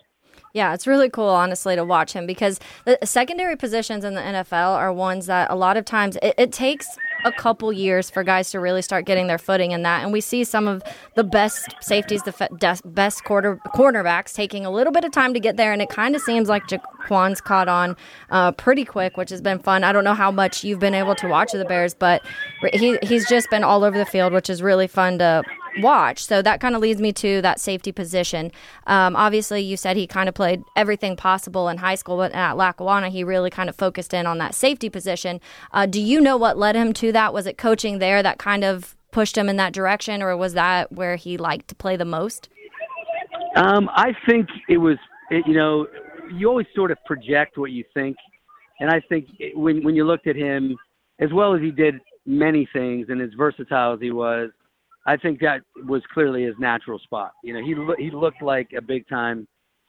[0.54, 4.76] Yeah, it's really cool, honestly, to watch him because the secondary positions in the NFL
[4.76, 6.86] are ones that a lot of times it, it, takes
[7.24, 10.04] a couple years for guys to really start getting their footing in that.
[10.04, 10.84] And we see some of
[11.16, 15.56] the best safeties, the best quarter cornerbacks taking a little bit of time to get
[15.56, 15.72] there.
[15.72, 17.96] And it kind of seems like Jaquan's caught on
[18.30, 19.82] uh, pretty quick, which has been fun.
[19.82, 22.22] I don't know how much you've been able to watch the Bears, but
[22.72, 25.42] he, he's just been all over the field, which is really fun to
[25.80, 26.24] watch.
[26.24, 28.52] So that kind of leads me to that safety position.
[28.86, 32.56] Um, obviously, you said he kind of played everything possible in high school, but at
[32.56, 35.40] Lackawanna, he really kind of focused in on that safety position.
[35.72, 37.32] Uh, do you know what led him to that?
[37.32, 40.92] Was it coaching there that kind of pushed him in that direction, or was that
[40.92, 42.48] where he liked to play the most?
[43.56, 44.96] Um, I think it was
[45.30, 45.86] it, you know,
[46.32, 48.16] you always sort of project what you think,
[48.80, 50.76] and I think it, when when you looked at him,
[51.20, 51.94] as well as he did
[52.26, 54.50] many things and as versatile as he was,
[55.06, 57.32] I think that was clearly his natural spot.
[57.42, 59.46] You know, he lo- he looked like a big time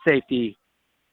[0.08, 0.58] safety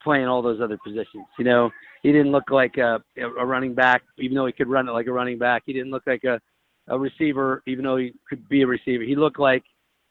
[0.03, 1.27] playing all those other positions.
[1.39, 1.71] You know,
[2.03, 5.07] he didn't look like a, a running back, even though he could run it like
[5.07, 5.63] a running back.
[5.65, 6.41] He didn't look like a,
[6.89, 9.05] a receiver, even though he could be a receiver.
[9.05, 9.63] He looked like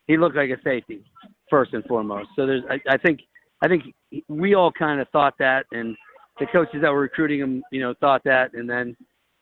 [0.08, 1.04] he looked like a safety
[1.50, 2.30] first and foremost.
[2.36, 3.20] So there's, I, I think,
[3.62, 3.84] I think
[4.28, 5.96] we all kind of thought that, and
[6.40, 8.96] the coaches that were recruiting him, you know, thought that, and then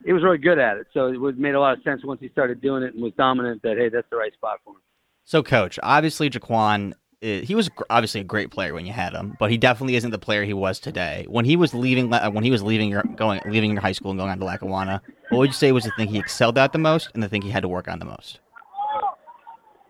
[0.06, 0.88] he was really good at it.
[0.94, 3.14] So it was made a lot of sense once he started doing it and was
[3.18, 3.62] dominant.
[3.64, 4.82] That hey, that's the right spot for him.
[5.26, 9.36] So, coach, obviously Jaquan, eh, he was obviously a great player when you had him,
[9.40, 11.26] but he definitely isn't the player he was today.
[11.28, 14.20] When he was leaving, when he was leaving your going, leaving your high school and
[14.20, 16.80] going on to Lackawanna, what would you say was the thing he excelled at the
[16.80, 18.40] most and the thing he had to work on the most?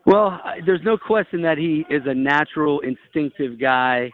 [0.06, 4.10] Well, there's no question that he is a natural, instinctive guy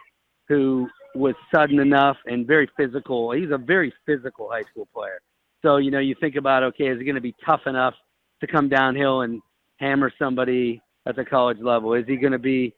[0.47, 3.31] who was sudden enough and very physical.
[3.31, 5.19] He's a very physical high school player.
[5.67, 7.93] So, you know, you think about, okay, is he going to be tough enough
[8.39, 9.41] to come downhill and
[9.81, 11.93] hammer somebody at the college level?
[11.93, 12.73] Is he going to be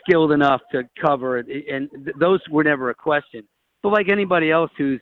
[0.00, 1.46] skilled enough to cover it?
[1.68, 3.42] And th- those were never a question.
[3.82, 5.00] But like anybody else who's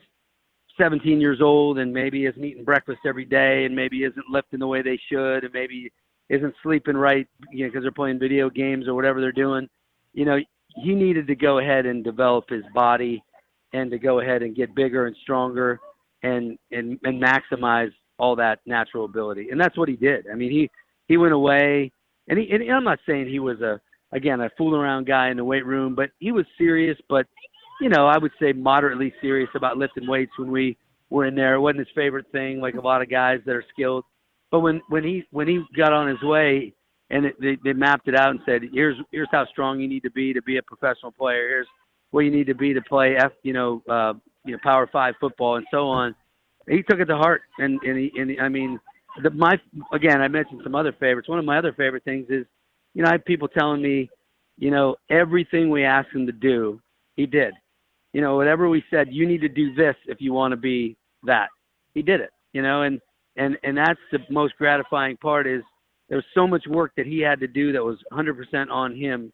[0.80, 4.66] 17 years old and maybe isn't eating breakfast every day and maybe isn't lifting the
[4.66, 5.92] way they should and maybe
[6.30, 9.68] isn't sleeping right, you know, because they're playing video games or whatever they're doing,
[10.14, 10.38] you know,
[10.82, 13.22] he needed to go ahead and develop his body
[13.74, 15.78] and to go ahead and get bigger and stronger
[16.22, 19.48] and and and maximize all that natural ability.
[19.50, 20.26] And that's what he did.
[20.30, 20.70] I mean, he
[21.06, 21.90] he went away,
[22.28, 23.80] and he and I'm not saying he was a
[24.12, 26.98] again a fool around guy in the weight room, but he was serious.
[27.08, 27.26] But
[27.80, 30.76] you know, I would say moderately serious about lifting weights when we
[31.10, 31.54] were in there.
[31.54, 34.04] It wasn't his favorite thing, like a lot of guys that are skilled.
[34.50, 36.72] But when when he when he got on his way
[37.10, 40.02] and it, they they mapped it out and said, here's here's how strong you need
[40.02, 41.48] to be to be a professional player.
[41.48, 41.68] Here's
[42.10, 44.14] what you need to be to play F, you know, uh,
[44.44, 46.14] you know, Power Five football and so on.
[46.68, 48.78] He took it to heart, and and, he, and he, I mean,
[49.22, 49.58] the, my
[49.92, 51.28] again, I mentioned some other favorites.
[51.28, 52.46] One of my other favorite things is,
[52.94, 54.10] you know, I have people telling me,
[54.58, 56.80] you know, everything we asked him to do,
[57.14, 57.54] he did.
[58.12, 60.96] You know, whatever we said, you need to do this if you want to be
[61.24, 61.48] that.
[61.94, 62.30] He did it.
[62.52, 63.00] You know, and
[63.36, 65.62] and and that's the most gratifying part is
[66.08, 69.32] there was so much work that he had to do that was 100% on him,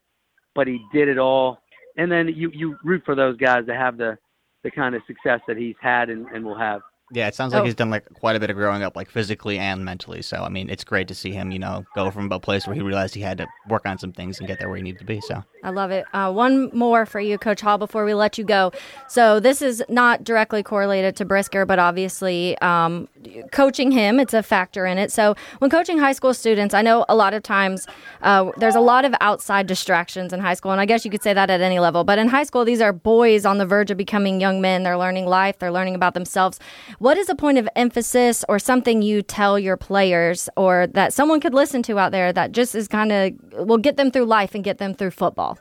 [0.55, 1.59] but he did it all.
[1.97, 4.17] And then you you root for those guys to have the
[4.63, 6.81] the kind of success that he's had and, and will have.
[7.11, 7.65] Yeah, it sounds like Oh.
[7.65, 10.21] he's done like quite a bit of growing up, like physically and mentally.
[10.23, 12.73] So I mean, it's great to see him, you know, go from a place where
[12.73, 14.99] he realized he had to work on some things and get there where he needed
[14.99, 15.21] to be.
[15.21, 16.05] So I love it.
[16.13, 18.71] Uh, one more for you, Coach Holl, before we let you go.
[19.09, 23.07] So this is not directly correlated to Brisker, but obviously um,
[23.51, 25.11] coaching him, it's a factor in it.
[25.11, 27.87] So when coaching high school students, I know a lot of times
[28.21, 31.23] uh, there's a lot of outside distractions in high school, and I guess you could
[31.23, 32.03] say that at any level.
[32.03, 34.83] But in high school, these are boys on the verge of becoming young men.
[34.83, 35.59] They're learning life.
[35.59, 36.59] They're learning about themselves.
[36.99, 41.39] What is a point of emphasis or something you tell your players or that someone
[41.39, 43.33] could listen to out there that just is kind of
[43.67, 45.57] will get them through life and get them through football?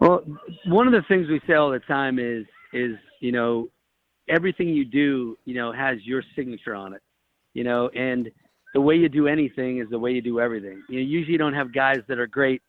[0.00, 0.24] Well,
[0.66, 3.68] one of the things we say all the time is is you know
[4.30, 7.02] everything you do you know has your signature on it,
[7.54, 8.30] you know, and
[8.72, 10.82] the way you do anything is the way you do everything.
[10.88, 12.62] You know, usually you don't have guys that are great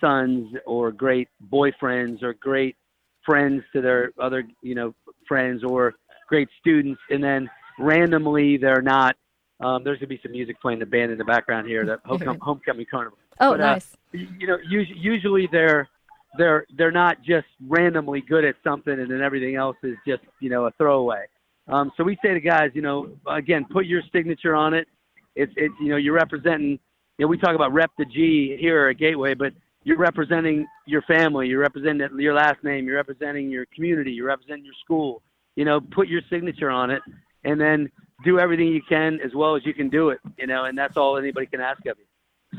[0.00, 2.76] sons or great boyfriends or great
[3.24, 4.94] friends to their other you know
[5.28, 5.94] friends or
[6.28, 9.16] great students, and then randomly they're not.
[9.60, 12.40] Um, there's gonna be some music playing the band in the background here, the homecoming,
[12.40, 13.18] homecoming carnival.
[13.40, 13.96] Oh, But, uh, nice.
[14.12, 15.88] you know, usually, usually they're
[16.36, 20.50] they're they're not just randomly good at something and then everything else is just you
[20.50, 21.24] know a throwaway.
[21.68, 24.86] Um, so we say to guys, you know, again, put your signature on it.
[25.34, 26.78] It's it's you know you're representing.
[27.18, 29.52] You know, we talk about rep the G here at Gateway, but
[29.84, 31.46] you're representing your family.
[31.48, 32.86] You're representing your last name.
[32.86, 34.12] You're representing your community.
[34.12, 35.22] You're representing your school.
[35.56, 37.02] You know, put your signature on it,
[37.44, 37.90] and then
[38.24, 40.18] do everything you can as well as you can do it.
[40.38, 42.04] You know, and that's all anybody can ask of you.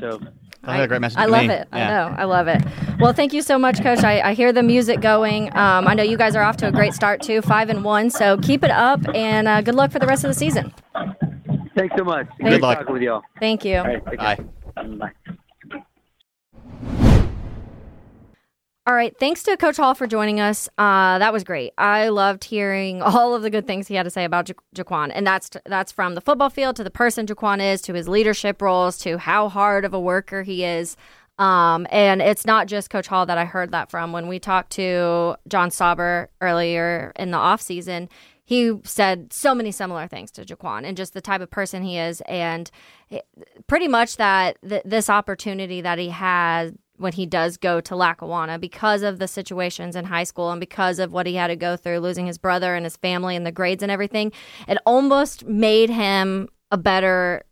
[0.00, 0.20] So.
[0.62, 1.18] That's a great message.
[1.18, 1.54] I to love me.
[1.54, 1.68] it.
[1.70, 2.14] I know.
[2.18, 2.60] I love it.
[2.98, 4.00] Well, thank you so much, Coach.
[4.02, 5.48] I, I hear the music going.
[5.56, 8.10] Um, I know you guys are off to a great start too, five and one.
[8.10, 10.74] So keep it up, and uh, good luck for the rest of the season.
[11.76, 12.26] Thanks so much.
[12.38, 12.78] Good Great luck.
[12.78, 13.22] talking with y'all.
[13.38, 13.76] Thank you.
[13.76, 14.04] All right.
[14.04, 14.38] Bye.
[14.74, 15.36] Bye.
[18.86, 19.16] All right.
[19.18, 20.68] Thanks to Coach Holl for joining us.
[20.78, 21.72] Uh, that was great.
[21.76, 25.10] I loved hearing all of the good things he had to say about ja- Jaquan,
[25.12, 28.62] and that's that's from the football field to the person Jaquan is, to his leadership
[28.62, 30.96] roles, to how hard of a worker he is.
[31.38, 34.12] Um, and it's not just Coach Holl that I heard that from.
[34.12, 38.08] When we talked to John Sauber earlier in the off season,
[38.44, 41.98] he said so many similar things to Jaquan and just the type of person he
[41.98, 42.70] is, and
[43.10, 43.26] it-
[43.66, 48.58] pretty much that th- this opportunity that he had when he does go to Lackawanna
[48.58, 51.76] because of the situations in high school and because of what he had to go
[51.76, 54.32] through, losing his brother and his family and the grades and everything.
[54.68, 57.44] It almost made him a better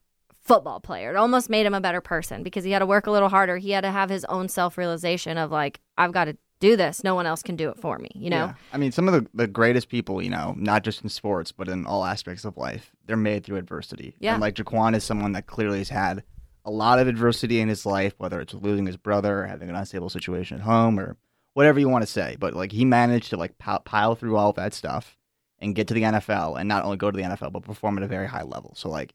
[0.45, 1.11] football player.
[1.11, 3.57] It almost made him a better person because he had to work a little harder.
[3.57, 7.03] He had to have his own self realization of like, I've got to do this.
[7.05, 8.47] No one else can do it for me, you know?
[8.47, 8.55] Yeah.
[8.73, 11.69] I mean, some of the, the greatest people, you know, not just in sports, but
[11.69, 14.17] in all aspects of life, they're made through adversity.
[14.19, 14.35] Yeah.
[14.35, 16.23] And like Jaquan is someone that clearly has had
[16.65, 19.75] a lot of adversity in his life, whether it's losing his brother, or having an
[19.77, 21.17] unstable situation at home, or
[21.53, 22.37] whatever you want to say.
[22.39, 25.17] But like he managed to like pile, through all of that stuff
[25.61, 28.05] and get to the NFL and not only go to the NFL, but perform at
[28.05, 28.73] a very high level.
[28.77, 29.13] So like,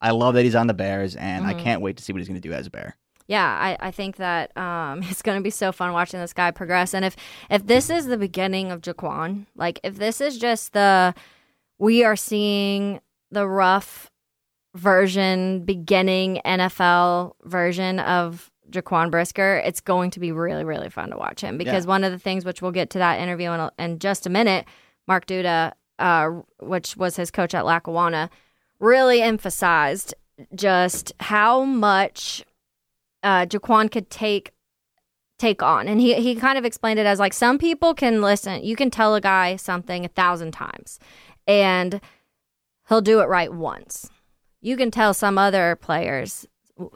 [0.00, 1.58] I love that he's on the Bears, and I Mhm.
[1.58, 2.96] can't wait to see what he's going to do as a Bear.
[3.26, 6.50] yeah, I, I think that um, it's going to be so fun watching this guy
[6.50, 6.94] progress.
[6.94, 7.16] And if
[7.50, 11.14] if this is the beginning of Jaquan, like if this is just the
[11.78, 14.10] we are seeing the rough
[14.74, 21.16] version, beginning NFL version of Jaquan Brisker, it's going to be really really fun to
[21.16, 23.98] watch him because one of the things which we'll get to that interview in, in
[23.98, 24.64] just a minute,
[25.08, 26.30] Mark Duda, uh,
[26.60, 28.30] which was his coach at Lackawanna,
[28.78, 30.14] really emphasized
[30.54, 32.44] just how much
[33.22, 34.52] uh, Jaquan could take
[35.38, 38.62] take on, and he he kind of explained it as like some people can listen.
[38.62, 41.00] You can tell a guy something a thousand times,
[41.46, 42.00] and
[42.88, 44.10] he'll do it right once.
[44.60, 46.46] You can tell some other players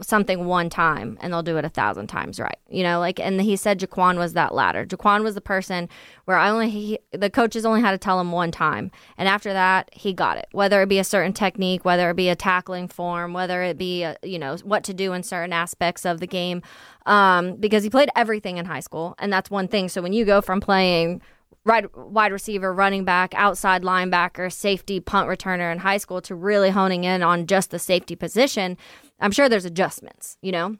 [0.01, 3.41] something one time and they'll do it a thousand times right you know like and
[3.41, 4.85] he said jaquan was that ladder.
[4.85, 5.89] Jaquan was the person
[6.25, 8.91] where i only he, the coaches only had to tell him one time.
[9.17, 12.29] And after that he got it whether it be a certain technique whether it be
[12.29, 16.05] a tackling form whether it be a, you know what to do in certain aspects
[16.05, 16.61] of the game
[17.05, 19.89] um, because he played everything in high school and that's one thing.
[19.89, 21.21] So when you go from playing
[21.65, 27.03] wide receiver, running back, outside linebacker, safety, punt returner in high school to really honing
[27.03, 28.77] in on just the safety position,
[29.19, 30.77] I'm sure there's adjustments, you know.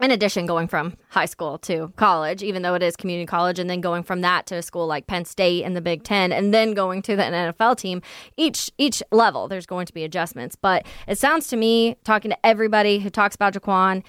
[0.00, 3.70] In addition, going from high school to college, even though it is community college, and
[3.70, 6.52] then going from that to a school like Penn State and the Big Ten, and
[6.52, 8.02] then going to the NFL team,
[8.36, 10.56] each each level there's going to be adjustments.
[10.60, 14.02] But it sounds to me, talking to everybody who talks about Jaquan,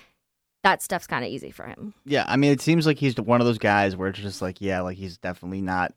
[0.63, 1.93] that stuff's kind of easy for him.
[2.03, 4.61] Yeah, I mean, it seems like he's one of those guys where it's just like,
[4.61, 5.93] yeah, like he's definitely not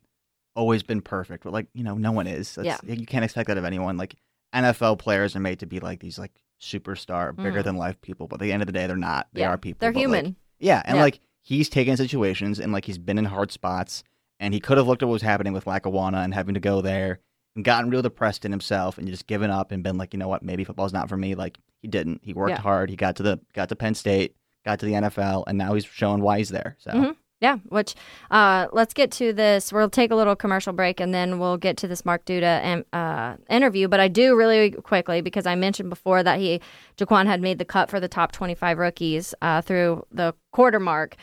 [0.59, 2.55] always been perfect, but like you know, no one is.
[2.55, 3.97] That's, You can't expect that of anyone.
[3.97, 4.15] Like
[4.53, 7.63] NFL players are made to be like these like superstar, bigger Mhm.
[7.63, 9.27] than life people, but at the end of the day, they're not.
[9.33, 9.77] They Yeah, are people.
[9.79, 10.35] They're but, like, human.
[10.59, 11.03] yeah, and Yeah.
[11.03, 14.03] like he's taken situations and like he's been in hard spots,
[14.39, 16.81] and he could have looked at what was happening with Lackawanna and having to go
[16.81, 17.19] there
[17.55, 20.27] and gotten real depressed in himself and just given up and been like, you know
[20.27, 21.35] what, maybe football's not for me.
[21.35, 22.21] Like he didn't.
[22.23, 22.61] He worked Yeah.
[22.61, 22.89] hard.
[22.89, 25.85] He got to the got to Penn State, got to the NFL, and now he's
[25.85, 26.75] showing why he's there.
[26.79, 26.91] So.
[26.91, 27.15] Mhm.
[27.41, 27.95] Yeah, which
[28.31, 29.71] uh, let's get to this.
[29.71, 32.85] We'll take a little commercial break and then we'll get to this Mark Duda um,
[32.91, 33.87] uh, interview.
[33.87, 36.59] But I do really quickly because I mentioned before that he
[36.97, 41.15] Jaquan had made the cut for the top 25 rookies uh, through the quarter mark.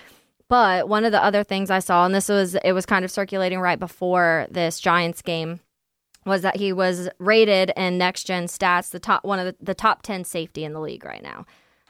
[0.48, 3.10] But one of the other things I saw, and this was it was kind of
[3.10, 5.60] circulating right before this Giants game,
[6.24, 9.74] was that he was rated in next gen stats the top one of the, the
[9.74, 11.44] top 10 safety in the league right now.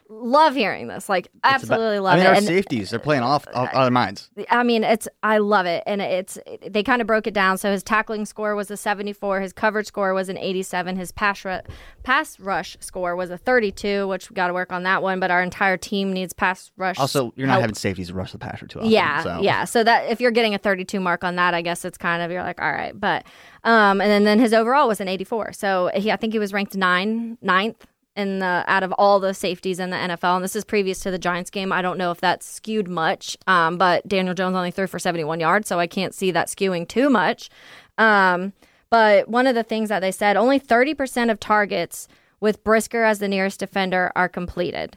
[0.08, 1.08] Love hearing this.
[1.08, 2.28] Like It's about- absolutely love I mean, it.
[2.28, 4.30] our And- safeties, they're playing off, off out of their minds.
[4.50, 7.58] I mean, it's I love it, and it's they kind of broke it down.
[7.58, 11.44] So his tackling score was a 74, his coverage score was an 87, his pass
[11.44, 11.58] ru-
[12.04, 15.18] pass rush score was a 32, which we got to work on that one.
[15.18, 16.98] But our entire team needs pass rush.
[16.98, 17.62] Also, you're not help.
[17.62, 18.90] having safeties rush the passer too often.
[18.92, 19.40] Yeah, so.
[19.42, 19.64] yeah.
[19.64, 22.30] So that if you're getting a 32 mark on that, I guess it's kind of
[22.30, 22.98] you're like, all right.
[22.98, 23.24] But
[23.64, 25.52] um, and then then his overall was an 84.
[25.52, 27.84] So he, I think he was ranked nine ninth
[28.16, 30.36] in the out of all the safeties in the NFL.
[30.36, 31.70] And this is previous to the Giants game.
[31.70, 35.38] I don't know if that's skewed much, um, but Daniel Jones only threw for 71
[35.40, 37.50] yards, so I can't see that skewing too much.
[37.98, 38.52] Um,
[38.90, 42.08] but one of the things that they said, only 30% of targets
[42.40, 44.96] with Brisker as the nearest defender are completed.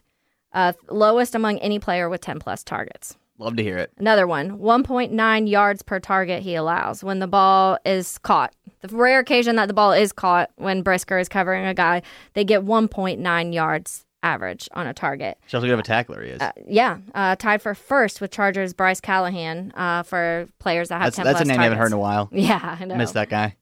[0.54, 3.18] Uh, lowest among any player with 10 plus targets.
[3.40, 3.92] Love to hear it.
[3.98, 8.54] Another one, 1.9 yards per target he allows when the ball is caught.
[8.82, 12.02] The rare occasion that the ball is caught when Brisker is covering a guy,
[12.34, 15.38] they get 1.9 yards average on a target.
[15.48, 16.42] Shows how good of a tackler he is.
[16.42, 21.06] Uh, yeah, uh, tied for first with Chargers Bryce Callahan uh, for players that have
[21.06, 22.30] that's 10 that's a name I haven't heard in a while.
[22.40, 22.96] Yeah, I know.
[22.96, 23.56] Missed that guy.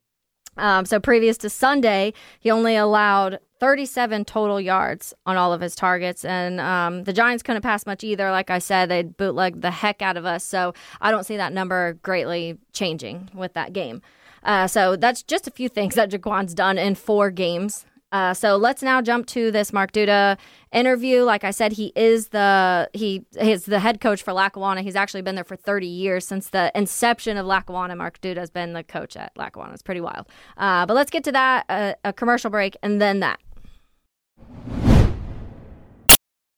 [0.57, 5.76] Um, so previous to Sunday, he only allowed 37 total yards on all of his
[5.76, 8.32] targets, and um, the Giants couldn't pass much either.
[8.32, 11.53] Like I said, they bootlegged the heck out of us, so I don't see that
[11.53, 14.01] number greatly changing with that game.
[14.43, 17.86] Uh, so that's just a few things that Jaquan's done in four games.
[18.12, 20.38] Uh, so let's now jump to this Mark Duda
[20.72, 21.24] interview.
[21.24, 24.82] Like I said, he is the he is the head coach for Lackawanna.
[24.82, 27.97] He's actually been there for 30 years since the inception of Lackawanna.
[27.97, 29.74] Mark Duda has been the coach at Lackawanna.
[29.74, 30.28] It's pretty wild.
[30.55, 33.39] Uh, but let's get to that uh, a commercial break and then that.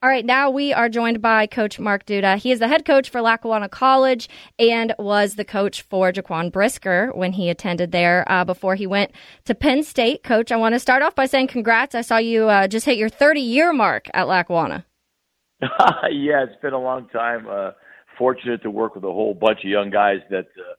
[0.00, 2.36] All right, now we are joined by Coach Mark Duda.
[2.36, 7.10] He is the head coach for Lackawanna College and was the coach for Jaquan Brisker
[7.14, 9.10] when he attended there uh, before he went
[9.46, 10.22] to Penn State.
[10.22, 11.96] Coach, I want to start off by saying congrats.
[11.96, 14.86] I saw you uh, just hit your 30 year mark at Lackawanna.
[15.60, 17.48] yeah, it's been a long time.
[17.50, 17.72] Uh,
[18.16, 20.74] fortunate to work with a whole bunch of young guys that uh,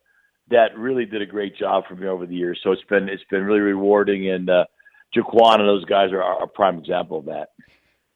[0.49, 2.57] that really did a great job for me over the years.
[2.63, 4.63] So it's been it's been really rewarding, and uh,
[5.13, 7.49] Jaquan and those guys are, are a prime example of that.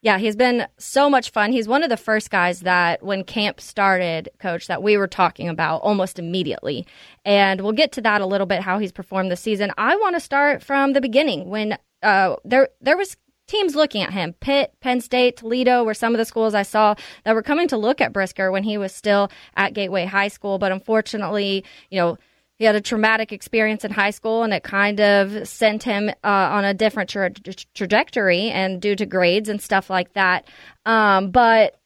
[0.03, 1.53] Yeah, he's been so much fun.
[1.53, 5.47] He's one of the first guys that when camp started, coach, that we were talking
[5.47, 6.85] about almost immediately.
[7.23, 9.71] And we'll get to that a little bit how he's performed this season.
[9.77, 13.15] I want to start from the beginning when uh, there there was
[13.47, 14.33] teams looking at him.
[14.41, 17.77] Pitt, Penn State, Toledo were some of the schools I saw that were coming to
[17.77, 22.17] look at Brisker when he was still at Gateway High School, but unfortunately, you know,
[22.64, 26.14] he had a traumatic experience in high school and it kind of sent him uh,
[26.24, 27.34] on a different tra-
[27.76, 30.47] trajectory and due to grades and stuff like that.
[30.86, 31.78] Um, but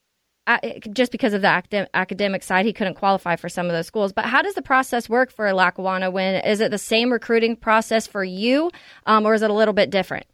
[0.94, 4.14] just because of the academic, academic side he couldn't qualify for some of those schools.
[4.14, 6.12] But how does the process work for lackawanna?
[6.12, 8.70] When is it the same recruiting process for you
[9.08, 10.28] um, or is it a little bit different?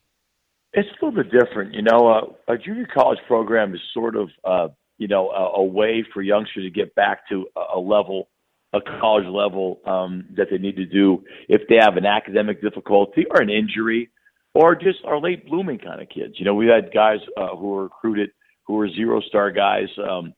[0.74, 4.30] It's a little bit different you know uh, a junior college program is sort of
[4.44, 4.68] uh,
[4.98, 8.28] you know a, a way for youngsters to get back to a, a level
[8.74, 13.26] a college level um, that they need to do if they have an academic difficulty
[13.30, 14.10] or an injury
[14.54, 16.36] or just are late blooming kind of kids.
[16.38, 18.32] You know, we had guys uh, who were recruited
[18.66, 19.88] who were zero star guys.
[19.98, 20.34] Um,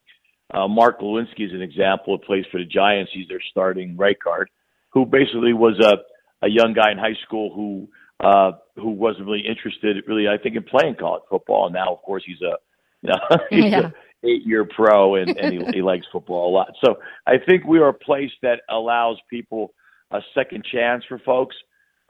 [0.53, 2.17] uh, Mark Glowinski is an example.
[2.19, 3.11] He plays for the Giants.
[3.13, 4.49] He's their starting right guard,
[4.89, 5.97] who basically was a
[6.45, 7.87] a young guy in high school who
[8.25, 11.65] uh, who wasn't really interested, really, I think, in playing college football.
[11.65, 12.55] And now, of course, he's a
[13.01, 13.79] you know, he's yeah.
[13.87, 13.91] a
[14.25, 16.73] eight year pro and, and he, he likes football a lot.
[16.83, 16.95] So
[17.25, 19.73] I think we are a place that allows people
[20.11, 21.55] a second chance for folks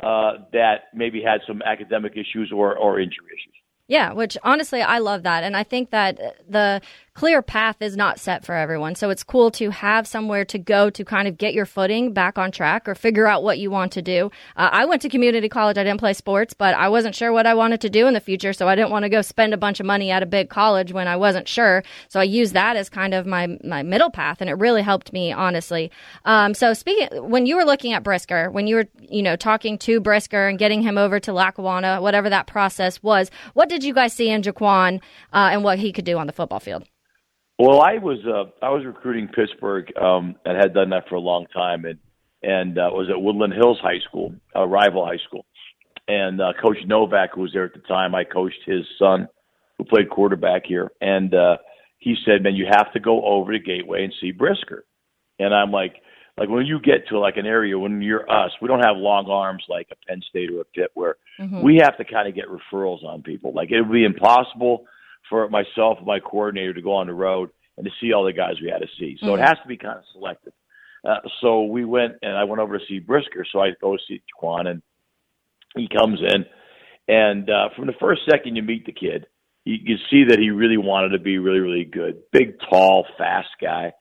[0.03, 3.55] uh, that maybe had some academic issues or, or injury issues.
[3.87, 5.43] Yeah, which honestly, I love that.
[5.43, 6.81] And I think that the
[7.15, 8.93] clear path is not set for everyone.
[8.93, 12.37] So it's cool to have somewhere to go to kind of get your footing back
[12.37, 14.29] on track or figure out what you want to do.
[14.57, 15.77] Uh, I went to community college.
[15.77, 18.19] I didn't play sports, but I wasn't sure what I wanted to do in the
[18.19, 18.51] future.
[18.51, 20.91] So I didn't want to go spend a bunch of money at a big college
[20.91, 21.83] when I wasn't sure.
[22.09, 25.13] So I used that as kind of my, my middle path and it really helped
[25.13, 25.91] me, honestly.
[26.25, 29.77] Um, so speaking, when you were looking at Brisker, when you were, you know, talking
[29.79, 33.93] to Brisker and getting him over to Lackawanna, whatever that process was, what did you
[33.93, 34.99] guys see in Jaquan
[35.31, 36.85] uh, and what he could do on the football field?
[37.57, 41.21] Well, I was uh, I was recruiting Pittsburgh um, and had done that for a
[41.21, 41.99] long time, and
[42.43, 45.45] and uh, was at Woodland Hills High School, a rival high school,
[46.07, 49.29] and uh, Coach Novak, who was there at the time, I coached his son,
[49.77, 51.57] who played quarterback here, and uh,
[51.97, 54.85] he said, "Man, you have to go over to Gateway and see Brisker,"
[55.39, 55.95] and I'm like,
[56.37, 59.29] like when you get to like an area when you're us, we don't have long
[59.29, 61.61] arms like a Penn State or a Pitt, where mm-hmm.
[61.61, 63.53] we have to kind of get referrals on people.
[63.53, 64.85] Like it would be impossible
[65.29, 68.33] for myself and my coordinator to go on the road and to see all the
[68.33, 69.17] guys we had to see.
[69.19, 69.41] So mm-hmm.
[69.41, 70.53] it has to be kind of selective.
[71.03, 73.45] Uh, so we went and I went over to see Brisker.
[73.51, 74.81] So I go see Jaquan and
[75.75, 76.45] he comes in
[77.07, 79.27] and uh, from the first second you meet the kid,
[79.63, 82.21] you, you see that he really wanted to be really, really good.
[82.31, 83.93] Big, tall, fast guy.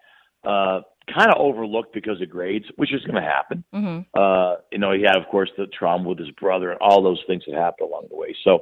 [0.42, 0.80] Uh,
[1.12, 3.64] kind of overlooked because of grades, which is going to happen.
[3.74, 4.18] Mm-hmm.
[4.18, 7.22] Uh, you know, he had, of course, the trauma with his brother and all those
[7.26, 8.34] things that happened along the way.
[8.42, 8.60] So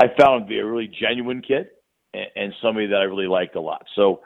[0.00, 1.66] I found him to be a really genuine kid
[2.14, 3.86] and, somebody that I really liked a lot.
[3.94, 4.20] So,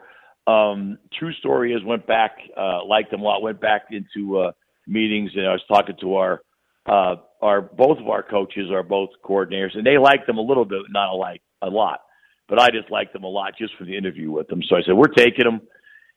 [0.46, 4.52] um, true story is went back, uh, liked him a lot, went back into, uh,
[4.86, 6.42] meetings and I was talking to our,
[6.86, 10.66] uh, our, both of our coaches are both coordinators and they liked them a little
[10.66, 12.00] bit, not a like a lot,
[12.48, 14.62] but I just liked them a lot just for the interview with them.
[14.68, 15.62] So I said, we're taking him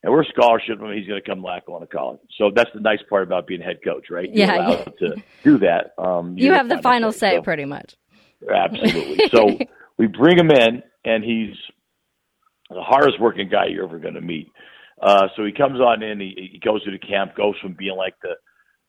[0.03, 0.91] and we're scholarship him.
[0.93, 2.19] He's going to come back on to College.
[2.37, 4.29] So that's the nice part about being head coach, right?
[4.29, 5.93] You're yeah, allowed to do that.
[5.97, 7.95] Um, you have the final say, say so, pretty much.
[8.53, 9.29] Absolutely.
[9.29, 9.57] so
[9.97, 11.55] we bring him in, and he's
[12.69, 14.51] the hardest working guy you're ever going to meet.
[15.01, 17.95] Uh, so he comes on in, he, he goes to the camp, goes from being
[17.95, 18.33] like the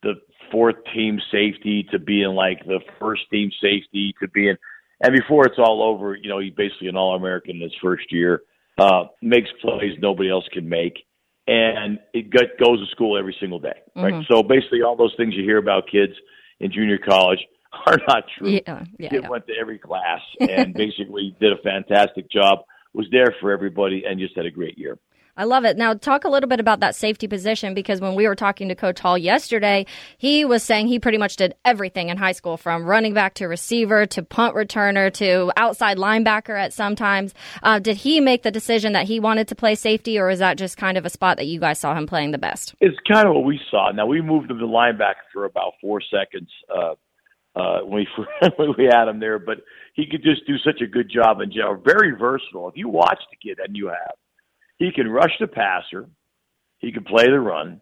[0.03, 0.15] the
[0.53, 4.57] fourth team safety to being like the first team safety to being,
[5.03, 8.11] and before it's all over, you know, he's basically an All American in his first
[8.11, 8.43] year.
[8.79, 11.05] Uh, makes plays nobody else can make,
[11.49, 13.75] and it goes to school every single day.
[13.97, 14.15] Right.
[14.15, 14.33] Mm-hmm.
[14.33, 16.13] So basically, all those things you hear about kids
[16.61, 17.41] in junior college
[17.87, 18.51] are not true.
[18.51, 19.29] Yeah, yeah, Kid yeah.
[19.29, 22.61] went to every class and basically did a fantastic job
[22.95, 24.99] was there for everybody and just had a great year.
[25.39, 25.77] I love it.
[25.77, 28.75] Now, talk a little bit about that safety position because when we were talking to
[28.75, 29.87] Coach Holl yesterday,
[30.19, 33.47] he was saying he pretty much did everything in high school from running back to
[33.47, 37.35] receiver to punt returner to outside linebacker at sometimes.
[37.63, 40.59] Uh, did he make the decision that he wanted to play safety, or is that
[40.59, 42.75] just kind of a spot that you guys saw him playing the best?
[42.81, 43.93] It's kind of what we saw.
[43.93, 46.51] Now, we moved him to the linebacker for about four seconds.
[46.69, 46.95] Uh,
[47.59, 49.59] uh, when we when we had him there, but
[49.95, 51.83] he could just do such a good job in general.
[51.85, 52.69] Very versatile.
[52.69, 54.15] If you watch the kid, and you have,
[54.79, 56.09] he can rush the passer,
[56.79, 57.81] he can play the run,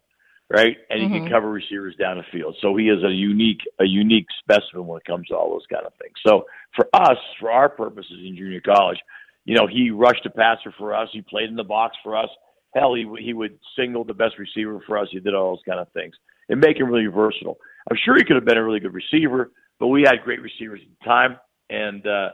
[0.49, 1.25] right, and he mm-hmm.
[1.25, 2.55] can cover receivers down the field.
[2.61, 5.85] So he is a unique a unique specimen when it comes to all those kind
[5.85, 6.15] of things.
[6.25, 8.97] So for us, for our purposes in junior college,
[9.45, 11.09] you know, he rushed the passer for us.
[11.13, 12.29] He played in the box for us.
[12.73, 15.07] Hell, he he would single the best receiver for us.
[15.11, 16.15] He did all those kind of things
[16.49, 17.57] and make him really versatile.
[17.89, 20.81] I'm sure he could have been a really good receiver, but we had great receivers
[20.83, 21.37] at the time,
[21.69, 22.29] and uh,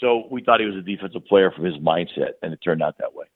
[0.00, 2.96] so we thought he was a defensive player from his mindset, and it turned out
[2.98, 3.26] that way.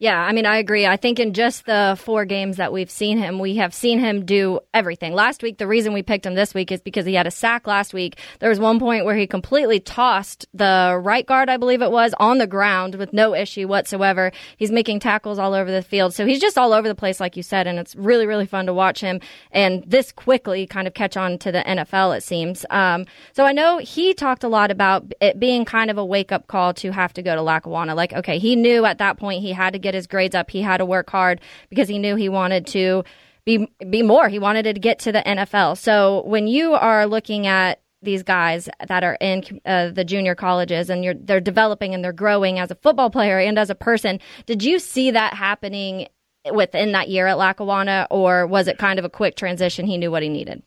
[0.00, 0.86] Yeah, I mean, I agree.
[0.86, 4.24] I think in just the four games that we've seen him, we have seen him
[4.24, 5.12] do everything.
[5.12, 7.66] Last week, the reason we picked him this week is because he had a sack
[7.66, 8.18] last week.
[8.38, 12.14] There was one point where he completely tossed the right guard, I believe it was,
[12.18, 14.32] on the ground with no issue whatsoever.
[14.56, 16.14] He's making tackles all over the field.
[16.14, 18.64] So he's just all over the place, like you said, and it's really, really fun
[18.66, 19.20] to watch him
[19.50, 22.64] and this quickly kind of catch on to the NFL, it seems.
[22.70, 26.32] Um, so I know he talked a lot about it being kind of a wake
[26.32, 27.94] up call to have to go to Lackawanna.
[27.94, 30.50] Like, okay, he knew at that point he had to get get his grades up.
[30.50, 33.04] He had to work hard because he knew he wanted to
[33.44, 34.28] be be more.
[34.28, 35.76] He wanted to get to the NFL.
[35.78, 40.88] So when you are looking at these guys that are in uh, the junior colleges
[40.88, 44.62] and they're developing and they're growing as a football player and as a person, did
[44.62, 46.08] you see that happening
[46.54, 49.86] within that year at Lackawanna, or was it kind of a quick transition?
[49.86, 50.62] He knew what he needed.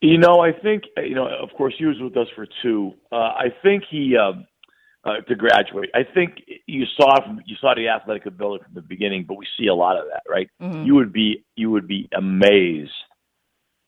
[0.00, 1.26] You know, I think you know.
[1.26, 2.92] Of course, he was with us for two.
[3.10, 4.16] Uh, I think he.
[4.16, 4.46] Um,
[5.08, 5.90] uh, to graduate.
[5.94, 9.46] I think you saw from, you saw the athletic ability from the beginning, but we
[9.58, 10.48] see a lot of that, right?
[10.60, 10.84] Mm-hmm.
[10.84, 12.90] You would be you would be amazed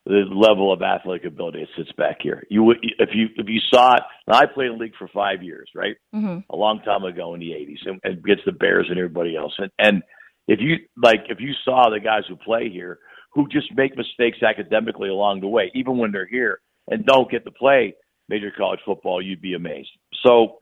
[0.05, 2.43] the level of athletic ability that sits back here.
[2.49, 4.03] You would if you if you saw it.
[4.27, 5.95] I played in the league for five years, right?
[6.15, 6.39] Mm-hmm.
[6.49, 9.53] A long time ago in the '80s, and, and against the Bears and everybody else.
[9.57, 10.03] And, and
[10.47, 12.99] if you like, if you saw the guys who play here
[13.33, 17.45] who just make mistakes academically along the way, even when they're here and don't get
[17.45, 17.93] to play
[18.27, 19.89] major college football, you'd be amazed.
[20.25, 20.60] So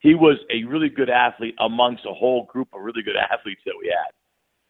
[0.00, 3.74] he was a really good athlete amongst a whole group of really good athletes that
[3.80, 4.12] we had.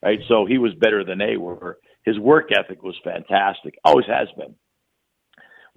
[0.01, 1.77] Right, so he was better than they were.
[2.05, 4.55] His work ethic was fantastic, always has been.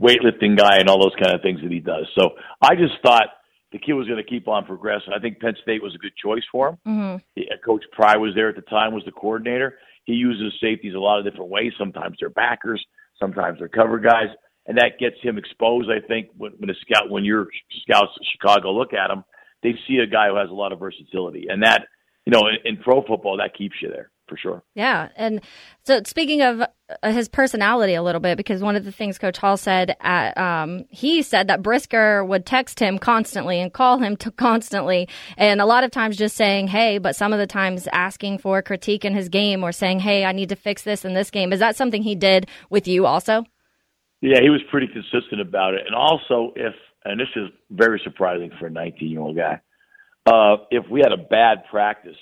[0.01, 2.07] Weightlifting guy and all those kind of things that he does.
[2.17, 2.31] So
[2.61, 3.27] I just thought
[3.73, 5.13] the kid was going to keep on progressing.
[5.13, 6.79] I think Penn State was a good choice for him.
[6.87, 7.43] Mm-hmm.
[7.65, 9.79] Coach Pry was there at the time, was the coordinator.
[10.05, 11.73] He uses safeties a lot of different ways.
[11.77, 12.85] Sometimes they're backers,
[13.19, 14.29] sometimes they're cover guys,
[14.67, 15.91] and that gets him exposed.
[15.91, 17.49] I think when, when a scout, when your
[17.83, 19.25] scouts in Chicago look at him,
[19.63, 21.87] they see a guy who has a lot of versatility, and that
[22.27, 24.63] you know in, in pro football that keeps you there for sure.
[24.75, 25.41] Yeah, and
[25.85, 26.63] so speaking of
[27.03, 30.37] uh, his personality a little bit, because one of the things Coach Holl said at
[30.39, 35.61] um, he said that Brisker would text him constantly and call him to constantly, and
[35.61, 39.05] a lot of times just saying hey, but some of the times asking for critique
[39.05, 41.53] in his game or saying hey, I need to fix this in this game.
[41.53, 43.45] Is that something he did with you also?
[44.21, 46.75] Yeah, he was pretty consistent about it, and also if
[47.05, 49.61] and this is very surprising for a 19 year old guy.
[50.27, 52.17] Uh, if we had a bad practice,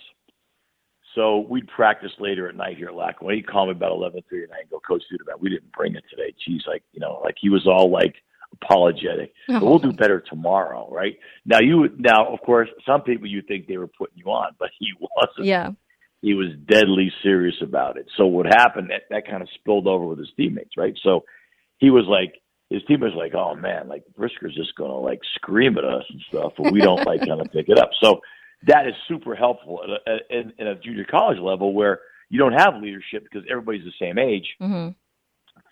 [1.15, 3.37] so we'd practice later at night here at Lackawanna.
[3.37, 6.05] He'd call me about 11:30 at night and go, Coach Dudeman, we didn't bring it
[6.09, 6.35] today.
[6.47, 8.15] Geez, like you know, like he was all like
[8.53, 9.33] apologetic.
[9.49, 11.19] But we'll do better tomorrow, right?
[11.45, 14.71] Now you now, of course, some people you think they were putting you on, but
[14.79, 15.47] he wasn't.
[15.47, 15.71] Yeah.
[16.23, 18.07] He was deadly serious about it.
[18.19, 20.95] So what happened that that kind of spilled over with his teammates, right?
[21.03, 21.25] So
[21.79, 22.41] he was like,
[22.71, 26.05] his team was like, oh man, like Brisker's just going to like scream at us
[26.09, 27.91] and stuff, but we don't like kind of pick it up.
[28.03, 28.21] So
[28.67, 32.53] that is super helpful at a, in, in a junior college level where you don't
[32.53, 34.47] have leadership because everybody's the same age.
[34.63, 34.91] Mm-hmm.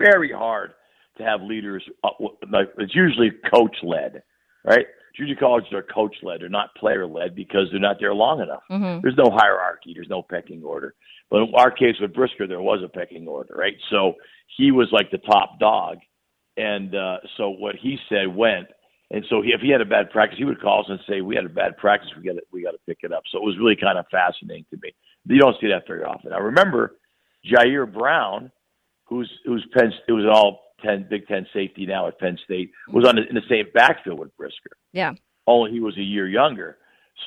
[0.02, 0.72] Very hard
[1.18, 1.84] to have leaders.
[2.02, 2.10] Uh,
[2.50, 4.22] like it's usually coach led,
[4.64, 4.86] right?
[5.16, 8.62] Junior colleges are coach led; they're not player led because they're not there long enough.
[8.70, 9.00] Mm-hmm.
[9.02, 9.92] There's no hierarchy.
[9.94, 10.94] There's no pecking order.
[11.30, 13.74] But in our case with Brisker, there was a pecking order, right?
[13.90, 14.14] So
[14.56, 15.98] he was like the top dog,
[16.58, 18.68] and uh, so what he said went.
[19.10, 21.22] And so he, if he had a bad practice, he would call us and say,
[21.22, 22.10] "We had a bad practice.
[22.16, 24.04] We got to we got to pick it up." So it was really kind of
[24.10, 24.92] fascinating to me.
[25.24, 26.32] You don't see that very often.
[26.32, 26.96] I remember
[27.46, 28.52] Ji'Ayir Brown,
[29.04, 33.06] who's who's Penn, it was all ten Big Ten safety now at Penn State, was
[33.06, 34.76] on the, in the same backfield with Brisker.
[34.92, 35.14] Yeah.
[35.46, 36.76] Only he was a year younger.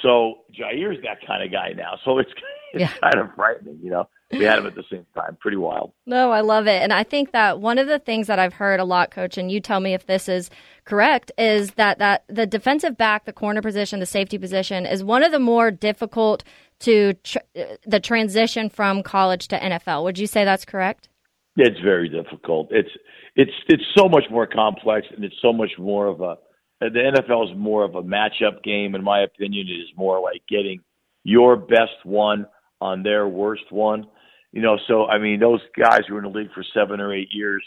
[0.02, 1.94] So Ji'Ayir's that kind of guy now.
[2.06, 2.32] So it's
[2.74, 2.92] it's Yeah.
[3.02, 4.08] kind of frightening, you know.
[4.32, 5.36] We had him at the same time.
[5.42, 5.92] Pretty wild.
[6.06, 6.82] No, I love it.
[6.82, 9.52] And I think that one of the things that I've heard a lot, coach, and
[9.52, 10.50] you tell me if this is
[10.86, 15.22] correct, is that, that the defensive back, the corner position, the safety position is one
[15.22, 16.46] of the more difficult
[16.80, 17.40] to tr-
[17.86, 20.06] the transition from college to NFL.
[20.06, 21.10] Would you say that's correct?
[21.58, 22.70] It's very difficult.
[22.72, 22.90] It's
[23.36, 26.38] it's it's so much more complex, and it's so much more of a.
[26.82, 29.68] The NFL is more of a matchup game, in my opinion.
[29.68, 30.82] It is more like getting
[31.24, 32.48] your best one
[32.80, 34.08] on their worst one.
[34.52, 37.14] You know, so I mean, those guys who are in the league for seven or
[37.14, 37.64] eight years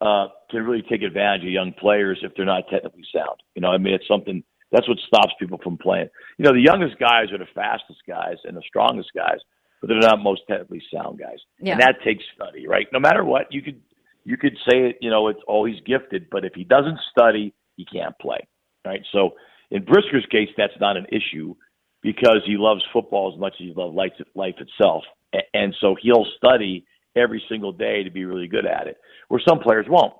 [0.00, 3.42] uh, can really take advantage of young players if they're not technically sound.
[3.54, 6.08] You know, I mean, it's something that's what stops people from playing.
[6.36, 9.38] You know, the youngest guys are the fastest guys and the strongest guys,
[9.80, 11.38] but they're not most technically sound guys.
[11.60, 11.72] Yeah.
[11.72, 12.86] And that takes study, right?
[12.92, 13.80] No matter what, you could
[14.24, 17.86] you could say it, you know, it's always gifted, but if he doesn't study, he
[17.86, 18.46] can't play.
[18.84, 19.00] Right?
[19.12, 19.30] So
[19.70, 21.54] in Brisker's case, that's not an issue
[22.02, 25.04] because he loves football as much as he loves life, life itself.
[25.54, 26.84] And so he'll study
[27.16, 28.96] every single day to be really good at it,
[29.28, 30.14] where some players won't.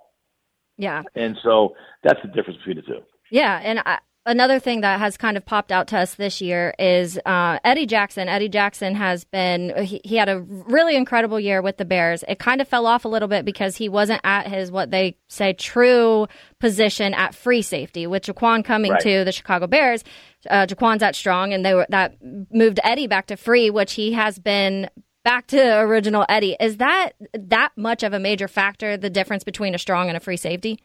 [0.76, 1.02] Yeah.
[1.14, 3.00] And so that's the difference between the two.
[3.30, 3.98] Yeah, and I,
[4.28, 7.86] another thing that has kind of popped out to us this year is uh, Eddie
[7.86, 8.28] Jackson.
[8.28, 12.22] Eddie Jackson has been he, he had a really incredible year with the Bears.
[12.28, 15.16] It kind of fell off a little bit because he wasn't at his what they
[15.26, 16.28] say true
[16.60, 18.06] position at free safety.
[18.06, 19.00] With Jaquan coming Right.
[19.02, 20.04] to the Chicago Bears,
[20.48, 24.12] uh, Jaquan's at strong, and they were that moved Eddie back to free, which he
[24.12, 24.88] has been.
[25.24, 26.56] Back to original Eddie.
[26.58, 28.96] Is that that much of a major factor?
[28.96, 30.78] The difference between a strong and a free safety?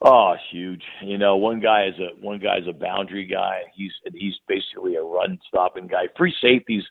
[0.00, 0.82] Oh, it's huge.
[1.02, 3.62] You know, one guy is a one guy's a boundary guy.
[3.74, 6.04] He's he's basically a run stopping guy.
[6.16, 6.84] Free safeties,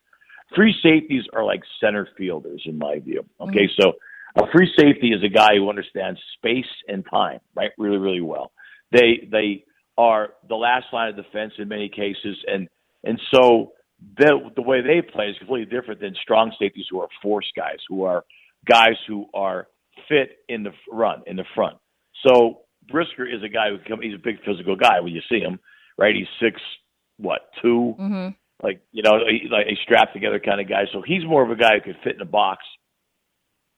[0.55, 3.25] free safeties are like center fielders in my view.
[3.39, 3.81] Okay, mm.
[3.81, 3.93] so
[4.35, 7.71] a free safety is a guy who understands space and time, right?
[7.77, 8.51] Really, really well.
[8.91, 9.63] They they
[9.97, 12.67] are the last line of defense in many cases, and
[13.05, 13.71] and so
[14.17, 17.79] the the way they play is completely different than strong safeties who are force guys,
[17.87, 18.25] who are
[18.65, 19.67] guys who are
[20.09, 21.77] fit in the run in the front.
[22.27, 24.01] So Brisker is a guy who come.
[24.01, 25.59] He's a big physical guy when you see him,
[25.97, 26.15] right?
[26.15, 26.61] He's six,
[27.17, 28.29] what 2 Mm-hmm.
[28.65, 30.83] like you know, he, like a strapped together kind of guy.
[30.93, 32.63] So he's more of a guy who could fit in a box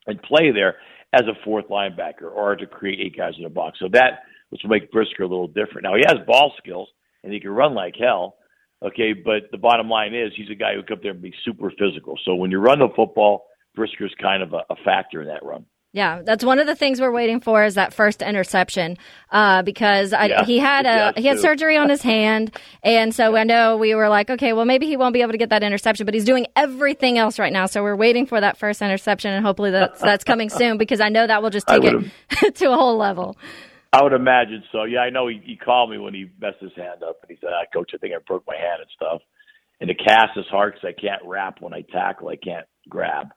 [0.07, 0.78] and play there
[1.14, 3.80] as a fourth linebacker or to create eight guys in a box.
[3.80, 5.84] So that which will make Brisker a little different.
[5.84, 6.89] Now he has ball skills
[7.24, 8.36] and he can run like hell.
[8.82, 11.22] Okay, but the bottom line is he's a guy who can come up there and
[11.22, 12.18] be super physical.
[12.24, 13.45] So when you run the football,
[13.76, 15.66] Brisker's kind of a, a factor in that run.
[15.91, 18.97] Yeah, that's one of the things we're waiting for is that first interception,
[19.31, 21.41] uh, because I, Yeah, he had a he had too.
[21.41, 24.97] surgery on his hand, and so I know we were like, okay, well maybe he
[24.97, 27.81] won't be able to get that interception, but he's doing everything else right now, so
[27.81, 31.25] we're waiting for that first interception, and hopefully that's that's coming soon because I know
[31.25, 33.35] that will just take it to a whole level.
[33.91, 34.83] I would imagine so.
[34.83, 37.37] Yeah, I know he, he called me when he messed his hand up, and he
[37.41, 39.21] said, ah, "Coach, I think I broke my hand and stuff."
[39.81, 42.27] And the cast is hard because I can't wrap when I tackle.
[42.27, 43.29] I can't grab.